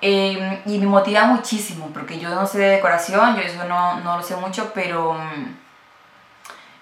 Em, 0.00 0.60
y 0.64 0.78
me 0.78 0.86
motiva 0.86 1.24
muchísimo, 1.24 1.90
porque 1.92 2.18
yo 2.18 2.28
no 2.30 2.46
sé 2.46 2.58
de 2.58 2.68
decoración, 2.76 3.36
yo 3.36 3.42
eso 3.42 3.64
no, 3.64 4.00
no 4.00 4.16
lo 4.16 4.22
sé 4.22 4.36
mucho, 4.36 4.72
pero 4.72 5.14
mm, 5.14 5.56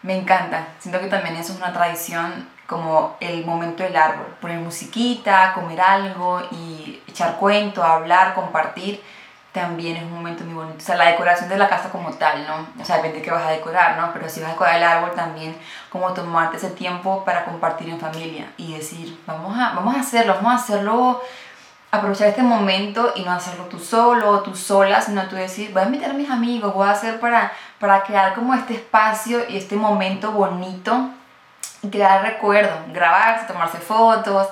me 0.03 0.19
encanta. 0.19 0.69
Siento 0.79 1.01
que 1.01 1.09
también 1.09 1.37
eso 1.37 1.53
es 1.53 1.59
una 1.59 1.73
tradición 1.73 2.49
como 2.67 3.17
el 3.21 3.45
momento 3.45 3.83
del 3.83 3.97
árbol, 3.97 4.27
poner 4.41 4.59
musiquita, 4.59 5.53
comer 5.55 5.81
algo 5.81 6.43
y 6.51 7.01
echar 7.07 7.37
cuento, 7.37 7.83
hablar, 7.83 8.35
compartir, 8.35 9.03
también 9.53 9.97
es 9.97 10.03
un 10.03 10.13
momento 10.13 10.45
muy 10.45 10.55
bonito. 10.55 10.77
O 10.79 10.81
sea, 10.81 10.97
la 10.97 11.07
decoración 11.07 11.49
de 11.49 11.57
la 11.57 11.69
casa 11.69 11.89
como 11.89 12.11
tal, 12.13 12.47
¿no? 12.47 12.67
O 12.81 12.85
sea, 12.85 12.97
depende 12.97 13.19
de 13.19 13.25
qué 13.25 13.31
vas 13.31 13.47
a 13.47 13.51
decorar, 13.51 13.97
¿no? 13.97 14.13
Pero 14.13 14.29
si 14.29 14.41
vas 14.41 14.51
a 14.51 14.53
decorar 14.53 14.77
el 14.77 14.83
árbol 14.83 15.13
también, 15.15 15.57
como 15.91 16.13
tomarte 16.13 16.59
ese 16.59 16.71
tiempo 16.71 17.25
para 17.25 17.45
compartir 17.45 17.89
en 17.89 17.99
familia 17.99 18.53
y 18.59 18.75
decir, 18.75 19.19
vamos 19.27 19.59
a, 19.59 19.73
vamos 19.75 19.97
a 19.97 20.01
hacerlo, 20.01 20.35
vamos 20.35 20.53
a 20.53 20.57
hacerlo 20.57 21.23
aprovechar 21.91 22.29
este 22.29 22.43
momento 22.43 23.13
y 23.15 23.23
no 23.23 23.33
hacerlo 23.33 23.65
tú 23.65 23.79
solo 23.79 24.31
o 24.31 24.41
tú 24.41 24.55
sola, 24.55 25.01
sino 25.01 25.27
tú 25.29 25.37
decir, 25.37 25.73
voy 25.73 25.83
a 25.83 25.87
invitar 25.87 26.11
a 26.11 26.15
mis 26.15 26.31
amigos, 26.31 26.75
voy 26.75 26.87
a 26.89 26.91
hacer 26.91 27.19
para, 27.21 27.53
para 27.79 28.03
crear 28.03 28.35
como 28.35 28.53
este 28.53 28.75
espacio 28.75 29.49
y 29.49 29.57
este 29.57 29.77
momento 29.77 30.33
bonito 30.33 31.11
crear 31.91 32.23
recuerdos, 32.23 32.79
grabarse, 32.93 33.47
tomarse 33.47 33.79
fotos 33.79 34.49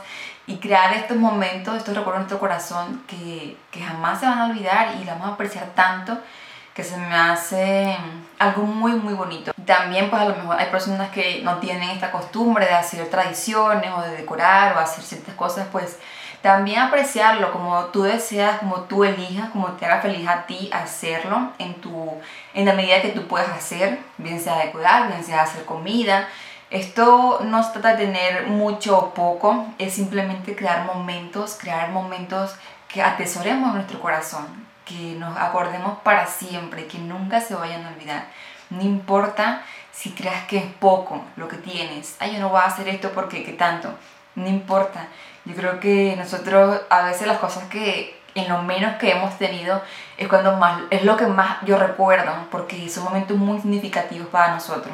y 0.47 0.57
crear 0.57 0.92
estos 0.92 1.16
momentos, 1.16 1.77
estos 1.77 1.97
recuerdos 1.97 2.23
en 2.23 2.29
nuestro 2.29 2.38
corazón 2.38 3.03
que, 3.07 3.57
que 3.70 3.81
jamás 3.81 4.20
se 4.20 4.27
van 4.27 4.38
a 4.38 4.47
olvidar 4.47 4.94
y 5.01 5.05
la 5.05 5.14
vamos 5.14 5.31
a 5.31 5.35
apreciar 5.35 5.66
tanto 5.75 6.18
que 6.75 6.83
se 6.83 6.97
me 6.97 7.14
hace 7.14 7.97
algo 8.38 8.62
muy 8.62 8.92
muy 8.92 9.14
bonito. 9.14 9.53
También 9.64 10.11
pues 10.11 10.20
a 10.20 10.29
lo 10.29 10.35
mejor 10.35 10.59
hay 10.59 10.66
personas 10.66 11.11
que 11.11 11.40
no 11.42 11.59
tienen 11.59 11.90
esta 11.90 12.11
costumbre 12.11 12.66
de 12.66 12.75
hacer 12.75 13.09
tradiciones 13.09 13.90
o 13.97 14.03
de 14.03 14.16
decorar 14.16 14.77
o 14.77 14.81
hacer 14.81 15.05
ciertas 15.05 15.35
cosas 15.37 15.68
pues 15.70 15.99
también 16.44 16.81
apreciarlo 16.81 17.51
como 17.53 17.87
tú 17.87 18.03
deseas, 18.03 18.59
como 18.59 18.83
tú 18.83 19.03
elijas, 19.03 19.49
como 19.49 19.68
te 19.68 19.87
haga 19.87 20.03
feliz 20.03 20.29
a 20.29 20.42
ti 20.42 20.68
hacerlo 20.75 21.53
en, 21.59 21.73
tu, 21.81 22.20
en 22.53 22.66
la 22.66 22.75
medida 22.75 23.01
que 23.01 23.12
tú 23.12 23.27
puedas 23.27 23.49
hacer, 23.49 23.99
bien 24.18 24.38
sea 24.38 24.59
de 24.59 24.70
cuidar, 24.70 25.09
bien 25.09 25.25
sea 25.25 25.40
hacer 25.40 25.64
comida. 25.64 26.29
Esto 26.75 27.39
no 27.45 27.63
se 27.63 27.71
trata 27.71 27.95
de 27.95 28.07
tener 28.07 28.49
mucho 28.49 28.99
o 28.99 29.15
poco, 29.15 29.65
es 29.79 29.95
simplemente 29.95 30.57
crear 30.57 30.85
momentos, 30.85 31.57
crear 31.57 31.91
momentos 31.91 32.57
que 32.89 33.01
atesoremos 33.01 33.73
nuestro 33.73 34.01
corazón, 34.01 34.45
que 34.85 35.15
nos 35.17 35.39
acordemos 35.39 36.01
para 36.01 36.27
siempre, 36.27 36.89
que 36.89 36.99
nunca 36.99 37.41
se 37.41 37.55
vayan 37.55 37.85
a 37.85 37.91
olvidar. 37.91 38.27
No 38.71 38.83
importa 38.83 39.63
si 39.93 40.11
creas 40.15 40.47
que 40.47 40.57
es 40.57 40.67
poco 40.81 41.23
lo 41.37 41.47
que 41.47 41.59
tienes. 41.59 42.17
Ay, 42.19 42.33
yo 42.33 42.41
no 42.41 42.49
voy 42.49 42.61
a 42.61 42.65
hacer 42.65 42.89
esto 42.89 43.13
porque, 43.13 43.45
¿qué 43.45 43.53
tanto? 43.53 43.95
No 44.35 44.49
importa. 44.49 45.07
Yo 45.45 45.55
creo 45.55 45.79
que 45.79 46.17
nosotros 46.17 46.81
a 46.91 47.03
veces 47.03 47.29
las 47.29 47.39
cosas 47.39 47.69
que 47.69 48.21
en 48.35 48.49
lo 48.49 48.63
menos 48.63 48.97
que 48.97 49.13
hemos 49.13 49.39
tenido 49.39 49.81
es 50.17 50.27
cuando 50.27 50.57
más 50.57 50.83
es 50.91 51.05
lo 51.05 51.17
que 51.17 51.29
más 51.29 51.59
yo 51.65 51.79
recuerdo 51.79 52.33
porque 52.51 52.89
son 52.89 53.05
momentos 53.05 53.37
muy 53.37 53.61
significativos 53.61 54.27
para 54.27 54.55
nosotros. 54.55 54.93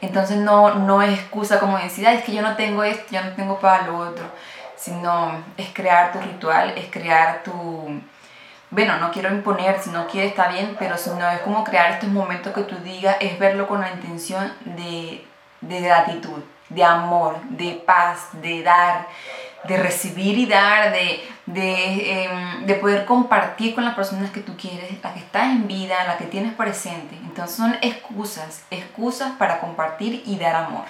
Entonces 0.00 0.36
no, 0.36 0.74
no 0.74 1.02
es 1.02 1.18
excusa 1.18 1.58
como 1.58 1.78
decir, 1.78 2.06
es 2.06 2.24
que 2.24 2.32
yo 2.32 2.42
no 2.42 2.56
tengo 2.56 2.84
esto, 2.84 3.06
yo 3.10 3.22
no 3.22 3.32
tengo 3.32 3.58
para 3.58 3.86
lo 3.86 3.98
otro, 3.98 4.24
sino 4.76 5.42
es 5.56 5.68
crear 5.72 6.12
tu 6.12 6.20
ritual, 6.20 6.72
es 6.76 6.90
crear 6.90 7.42
tu... 7.42 8.00
Bueno, 8.70 8.98
no 8.98 9.10
quiero 9.10 9.30
imponer, 9.30 9.80
si 9.80 9.90
no 9.90 10.06
quieres 10.06 10.30
está 10.30 10.48
bien, 10.48 10.76
pero 10.78 10.96
si 10.98 11.10
no 11.10 11.28
es 11.30 11.40
como 11.40 11.64
crear 11.64 11.92
estos 11.92 12.10
momentos 12.10 12.52
que 12.52 12.62
tú 12.62 12.76
digas, 12.84 13.16
es 13.20 13.38
verlo 13.38 13.66
con 13.66 13.80
la 13.80 13.90
intención 13.90 14.52
de, 14.64 15.26
de 15.62 15.80
gratitud 15.80 16.42
de 16.68 16.84
amor, 16.84 17.40
de 17.50 17.82
paz, 17.86 18.28
de 18.32 18.62
dar, 18.62 19.06
de 19.68 19.76
recibir 19.76 20.38
y 20.38 20.46
dar, 20.46 20.92
de, 20.92 21.20
de, 21.46 22.24
em, 22.24 22.66
de, 22.66 22.74
poder 22.74 23.04
compartir 23.04 23.74
con 23.74 23.84
las 23.84 23.94
personas 23.94 24.30
que 24.30 24.40
tú 24.40 24.56
quieres, 24.56 24.90
la 25.02 25.12
que 25.12 25.20
está 25.20 25.44
en 25.44 25.68
vida, 25.68 26.04
la 26.04 26.16
que 26.16 26.24
tienes 26.24 26.54
presente. 26.54 27.14
Entonces 27.22 27.56
son 27.56 27.76
excusas, 27.82 28.64
excusas 28.70 29.32
para 29.38 29.60
compartir 29.60 30.22
y 30.26 30.36
dar 30.36 30.56
amor. 30.56 30.84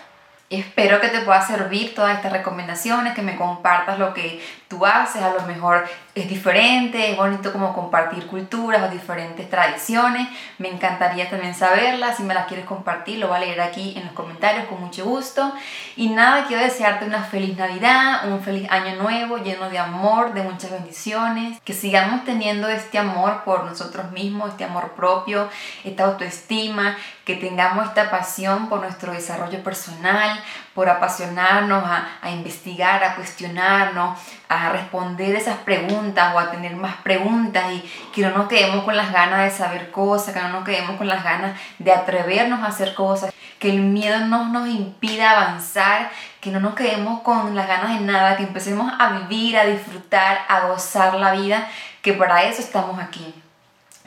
Espero 0.50 0.98
que 1.00 1.08
te 1.08 1.20
pueda 1.20 1.42
servir 1.42 1.94
todas 1.94 2.16
estas 2.16 2.32
recomendaciones, 2.32 3.14
que 3.14 3.20
me 3.20 3.36
compartas 3.36 3.98
lo 3.98 4.14
que 4.14 4.42
tú 4.68 4.85
haces, 4.85 5.22
a 5.22 5.33
lo 5.33 5.42
mejor 5.42 5.88
es 6.14 6.28
diferente, 6.28 7.11
es 7.11 7.16
bonito 7.16 7.52
como 7.52 7.74
compartir 7.74 8.26
culturas 8.26 8.83
o 8.83 8.92
diferentes 8.92 9.48
tradiciones. 9.48 10.28
Me 10.59 10.68
encantaría 10.68 11.31
también 11.31 11.54
saberlas, 11.54 12.18
si 12.18 12.22
me 12.22 12.35
las 12.35 12.46
quieres 12.46 12.66
compartir 12.66 13.18
lo 13.18 13.28
voy 13.28 13.38
a 13.38 13.40
leer 13.40 13.61
aquí 13.61 13.94
en 13.96 14.04
los 14.04 14.12
comentarios 14.12 14.66
con 14.66 14.81
mucho 14.81 15.04
gusto. 15.04 15.52
Y 15.96 16.09
nada, 16.09 16.46
quiero 16.46 16.62
desearte 16.62 17.04
una 17.04 17.22
feliz 17.22 17.57
Navidad, 17.57 18.28
un 18.31 18.42
feliz 18.42 18.70
año 18.70 18.96
nuevo 19.02 19.38
lleno 19.38 19.70
de 19.70 19.78
amor, 19.78 20.35
de 20.35 20.42
muchas 20.42 20.70
bendiciones, 20.70 21.61
que 21.62 21.72
sigamos 21.72 22.24
teniendo 22.24 22.68
este 22.68 22.98
amor 22.98 23.44
por 23.44 23.64
nosotros 23.64 24.11
mismos, 24.12 24.50
este 24.50 24.64
amor 24.64 24.92
propio, 24.92 25.48
esta 25.85 26.04
autoestima, 26.04 26.96
que 27.24 27.37
tengamos 27.37 27.87
esta 27.87 28.11
pasión 28.11 28.68
por 28.68 28.81
nuestro 28.81 29.12
desarrollo 29.12 29.62
personal, 29.62 30.40
por 30.74 30.88
apasionarnos, 30.88 31.85
a, 31.85 32.31
investigar, 32.31 33.04
a 33.04 33.16
cuestionarnos, 33.16 34.18
a 34.48 34.70
responder 34.70 35.37
esas 35.37 35.58
preguntas 35.58 36.34
o 36.34 36.38
a 36.38 36.50
tener 36.50 36.74
más 36.74 36.96
preguntas 36.96 37.64
y 37.72 37.82
que 38.14 38.22
no 38.22 38.30
nos 38.30 38.48
quedemos 38.48 38.84
con 38.84 38.96
las 38.96 39.12
ganas 39.12 39.44
de 39.44 39.56
saber 39.56 39.90
cosas, 39.90 40.34
que 40.34 40.40
no 40.40 40.48
nos 40.48 40.64
quedemos 40.64 40.96
con 40.96 41.06
las 41.06 41.22
ganas 41.22 41.58
de 41.78 41.92
atrevernos 41.92 42.61
a 42.61 42.66
hacer 42.66 42.94
cosas, 42.94 43.32
que 43.58 43.70
el 43.70 43.80
miedo 43.80 44.20
no 44.20 44.48
nos 44.48 44.68
impida 44.68 45.32
avanzar, 45.32 46.11
que 46.40 46.50
no 46.50 46.61
nos 46.61 46.74
quedemos 46.74 47.20
con 47.22 47.54
las 47.54 47.68
ganas 47.68 47.98
de 47.98 48.04
nada, 48.04 48.37
que 48.37 48.44
empecemos 48.44 48.90
a 48.98 49.18
vivir, 49.18 49.58
a 49.58 49.66
disfrutar, 49.66 50.40
a 50.48 50.68
gozar 50.68 51.14
la 51.14 51.32
vida, 51.32 51.68
que 52.00 52.14
para 52.14 52.44
eso 52.44 52.62
estamos 52.62 52.98
aquí. 52.98 53.34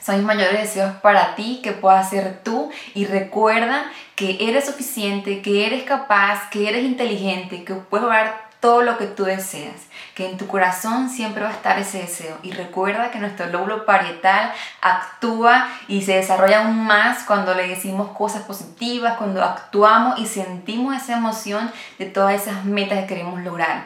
Son 0.01 0.15
mis 0.15 0.25
mayores 0.25 0.59
deseos 0.59 0.95
para 1.03 1.35
ti, 1.35 1.59
que 1.61 1.73
puedas 1.73 2.09
ser 2.09 2.41
tú 2.43 2.71
y 2.95 3.05
recuerda 3.05 3.83
que 4.15 4.37
eres 4.49 4.65
suficiente, 4.65 5.43
que 5.43 5.67
eres 5.67 5.83
capaz, 5.83 6.49
que 6.49 6.67
eres 6.67 6.83
inteligente, 6.83 7.63
que 7.63 7.75
puedes 7.75 8.05
lograr 8.05 8.50
todo 8.61 8.83
lo 8.83 8.97
que 8.97 9.07
tú 9.07 9.25
deseas, 9.25 9.75
que 10.15 10.29
en 10.29 10.37
tu 10.37 10.47
corazón 10.47 11.09
siempre 11.09 11.43
va 11.43 11.49
a 11.49 11.53
estar 11.53 11.79
ese 11.79 11.97
deseo. 11.97 12.37
Y 12.43 12.51
recuerda 12.51 13.11
que 13.11 13.19
nuestro 13.19 13.47
lóbulo 13.47 13.85
parietal 13.85 14.53
actúa 14.81 15.67
y 15.87 16.03
se 16.03 16.13
desarrolla 16.13 16.61
aún 16.61 16.85
más 16.85 17.23
cuando 17.23 17.53
le 17.55 17.67
decimos 17.67 18.15
cosas 18.15 18.43
positivas, 18.43 19.17
cuando 19.17 19.43
actuamos 19.43 20.19
y 20.19 20.27
sentimos 20.27 20.95
esa 20.95 21.17
emoción 21.17 21.71
de 21.97 22.05
todas 22.05 22.39
esas 22.39 22.63
metas 22.63 22.99
que 22.99 23.07
queremos 23.07 23.41
lograr. 23.41 23.83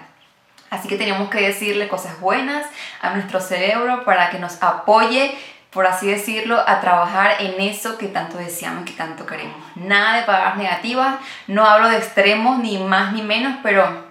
Así 0.70 0.90
que 0.90 0.98
tenemos 0.98 1.30
que 1.30 1.42
decirle 1.42 1.88
cosas 1.88 2.20
buenas 2.20 2.66
a 3.02 3.12
nuestro 3.12 3.40
cerebro 3.40 4.04
para 4.04 4.30
que 4.30 4.40
nos 4.40 4.62
apoye 4.62 5.36
por 5.76 5.86
así 5.86 6.08
decirlo, 6.08 6.58
a 6.66 6.80
trabajar 6.80 7.36
en 7.40 7.60
eso 7.60 7.98
que 7.98 8.08
tanto 8.08 8.38
deseamos, 8.38 8.86
que 8.86 8.94
tanto 8.94 9.26
queremos. 9.26 9.58
Nada 9.76 10.16
de 10.16 10.24
palabras 10.24 10.56
negativas, 10.56 11.18
no 11.48 11.66
hablo 11.66 11.90
de 11.90 11.98
extremos 11.98 12.60
ni 12.60 12.78
más 12.78 13.12
ni 13.12 13.22
menos, 13.22 13.58
pero 13.62 14.05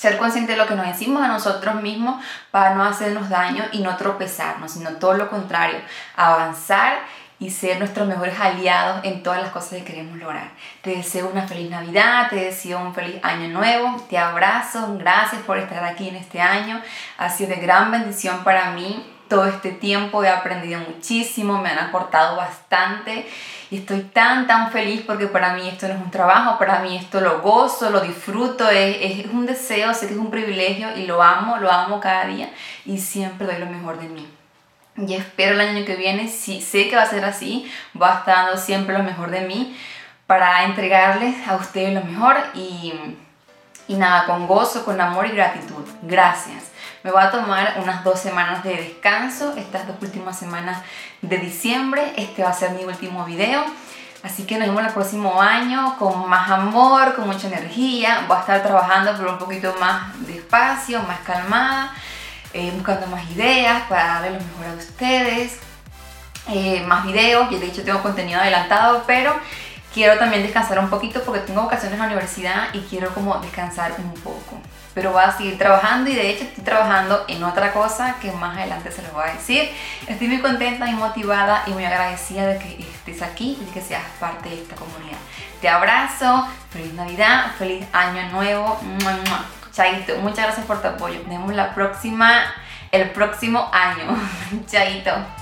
ser 0.00 0.16
consciente 0.16 0.52
de 0.52 0.58
lo 0.58 0.66
que 0.66 0.74
nos 0.74 0.86
decimos 0.86 1.22
a 1.22 1.28
nosotros 1.28 1.74
mismos 1.74 2.24
para 2.50 2.74
no 2.74 2.84
hacernos 2.84 3.28
daño 3.28 3.64
y 3.70 3.80
no 3.80 3.98
tropezarnos, 3.98 4.72
sino 4.72 4.92
todo 4.92 5.12
lo 5.12 5.28
contrario, 5.28 5.78
avanzar 6.16 7.00
y 7.38 7.50
ser 7.50 7.78
nuestros 7.78 8.08
mejores 8.08 8.40
aliados 8.40 9.04
en 9.04 9.22
todas 9.22 9.42
las 9.42 9.50
cosas 9.50 9.72
que 9.72 9.84
queremos 9.84 10.16
lograr. 10.16 10.52
Te 10.80 10.96
deseo 10.96 11.28
una 11.28 11.46
feliz 11.46 11.70
Navidad, 11.70 12.30
te 12.30 12.36
deseo 12.36 12.80
un 12.80 12.94
feliz 12.94 13.22
año 13.22 13.48
nuevo, 13.48 14.02
te 14.08 14.16
abrazo, 14.16 14.96
gracias 14.96 15.42
por 15.42 15.58
estar 15.58 15.84
aquí 15.84 16.08
en 16.08 16.16
este 16.16 16.40
año, 16.40 16.80
ha 17.18 17.28
sido 17.28 17.50
de 17.50 17.56
gran 17.56 17.90
bendición 17.90 18.42
para 18.42 18.70
mí 18.70 19.04
todo 19.30 19.46
este 19.46 19.70
tiempo, 19.70 20.22
he 20.22 20.28
aprendido 20.28 20.80
muchísimo, 20.80 21.62
me 21.62 21.70
han 21.70 21.78
aportado 21.78 22.36
bastante 22.36 23.26
y 23.70 23.78
estoy 23.78 24.00
tan, 24.00 24.46
tan 24.46 24.72
feliz 24.72 25.02
porque 25.06 25.28
para 25.28 25.54
mí 25.54 25.68
esto 25.68 25.88
no 25.88 25.94
es 25.94 26.00
un 26.00 26.10
trabajo, 26.10 26.58
para 26.58 26.80
mí 26.80 26.96
esto 26.96 27.20
lo 27.20 27.40
gozo, 27.40 27.88
lo 27.88 28.00
disfruto, 28.00 28.68
es, 28.68 28.96
es 29.00 29.26
un 29.32 29.46
deseo, 29.46 29.94
sé 29.94 30.08
que 30.08 30.14
es 30.14 30.18
un 30.18 30.30
privilegio 30.30 30.94
y 30.96 31.06
lo 31.06 31.22
amo, 31.22 31.56
lo 31.56 31.70
amo 31.70 32.00
cada 32.00 32.26
día 32.26 32.50
y 32.84 32.98
siempre 32.98 33.46
doy 33.46 33.58
lo 33.58 33.66
mejor 33.66 33.98
de 34.00 34.08
mí. 34.08 34.28
Y 34.96 35.14
espero 35.14 35.54
el 35.54 35.60
año 35.60 35.86
que 35.86 35.94
viene, 35.94 36.28
si 36.28 36.60
sé 36.60 36.90
que 36.90 36.96
va 36.96 37.02
a 37.02 37.06
ser 37.06 37.24
así, 37.24 37.70
va 38.00 38.16
a 38.16 38.18
estar 38.18 38.36
dando 38.36 38.56
siempre 38.60 38.98
lo 38.98 39.04
mejor 39.04 39.30
de 39.30 39.42
mí 39.42 39.76
para 40.26 40.64
entregarles 40.64 41.46
a 41.48 41.54
ustedes 41.54 41.94
lo 41.94 42.02
mejor 42.02 42.36
y, 42.54 42.92
y 43.86 43.94
nada, 43.94 44.26
con 44.26 44.48
gozo, 44.48 44.84
con 44.84 45.00
amor 45.00 45.26
y 45.26 45.30
gratitud. 45.30 45.84
Gracias. 46.02 46.69
Me 47.02 47.10
voy 47.10 47.22
a 47.22 47.30
tomar 47.30 47.76
unas 47.82 48.04
dos 48.04 48.20
semanas 48.20 48.62
de 48.62 48.76
descanso, 48.76 49.54
estas 49.56 49.86
dos 49.86 49.96
últimas 50.02 50.38
semanas 50.38 50.82
de 51.22 51.38
diciembre. 51.38 52.12
Este 52.18 52.42
va 52.42 52.50
a 52.50 52.52
ser 52.52 52.72
mi 52.72 52.84
último 52.84 53.24
video. 53.24 53.64
Así 54.22 54.44
que 54.44 54.58
nos 54.58 54.68
vemos 54.68 54.84
el 54.84 54.92
próximo 54.92 55.40
año 55.40 55.96
con 55.98 56.28
más 56.28 56.50
amor, 56.50 57.14
con 57.14 57.26
mucha 57.26 57.46
energía. 57.46 58.26
Voy 58.28 58.36
a 58.36 58.40
estar 58.40 58.62
trabajando 58.62 59.14
pero 59.16 59.32
un 59.32 59.38
poquito 59.38 59.74
más 59.80 60.12
despacio, 60.26 61.02
más 61.04 61.20
calmada, 61.20 61.94
eh, 62.52 62.70
buscando 62.74 63.06
más 63.06 63.30
ideas 63.30 63.82
para 63.88 64.20
darle 64.20 64.32
lo 64.32 64.40
mejor 64.40 64.66
a 64.66 64.78
ustedes. 64.78 65.58
Eh, 66.48 66.84
más 66.86 67.06
videos, 67.06 67.48
yo 67.48 67.58
de 67.58 67.66
hecho 67.66 67.82
tengo 67.82 68.02
contenido 68.02 68.40
adelantado, 68.40 69.04
pero 69.06 69.34
quiero 69.94 70.18
también 70.18 70.42
descansar 70.42 70.78
un 70.78 70.90
poquito 70.90 71.22
porque 71.22 71.40
tengo 71.40 71.62
vacaciones 71.62 71.94
en 71.94 72.00
la 72.00 72.06
universidad 72.06 72.74
y 72.74 72.80
quiero 72.80 73.14
como 73.14 73.38
descansar 73.38 73.94
un 73.96 74.12
poco 74.20 74.60
pero 74.94 75.12
voy 75.12 75.22
a 75.22 75.32
seguir 75.32 75.58
trabajando 75.58 76.10
y 76.10 76.14
de 76.14 76.30
hecho 76.30 76.44
estoy 76.44 76.64
trabajando 76.64 77.24
en 77.28 77.42
otra 77.44 77.72
cosa 77.72 78.16
que 78.20 78.32
más 78.32 78.56
adelante 78.56 78.90
se 78.90 79.02
los 79.02 79.12
voy 79.12 79.24
a 79.28 79.34
decir. 79.34 79.70
Estoy 80.06 80.28
muy 80.28 80.40
contenta 80.40 80.88
y 80.88 80.94
motivada 80.94 81.62
y 81.66 81.70
muy 81.70 81.84
agradecida 81.84 82.46
de 82.46 82.58
que 82.58 82.82
estés 82.82 83.22
aquí 83.22 83.58
y 83.60 83.64
que 83.72 83.80
seas 83.80 84.02
parte 84.18 84.48
de 84.48 84.62
esta 84.62 84.76
comunidad. 84.76 85.18
Te 85.60 85.68
abrazo, 85.68 86.48
feliz 86.70 86.94
Navidad, 86.94 87.52
feliz 87.58 87.86
Año 87.92 88.30
Nuevo. 88.30 88.80
Chaito, 89.72 90.16
muchas 90.16 90.46
gracias 90.46 90.66
por 90.66 90.82
tu 90.82 90.88
apoyo. 90.88 91.18
Nos 91.20 91.28
vemos 91.28 91.54
la 91.54 91.74
próxima, 91.74 92.42
el 92.90 93.10
próximo 93.10 93.70
año. 93.72 94.16
Chaito. 94.66 95.39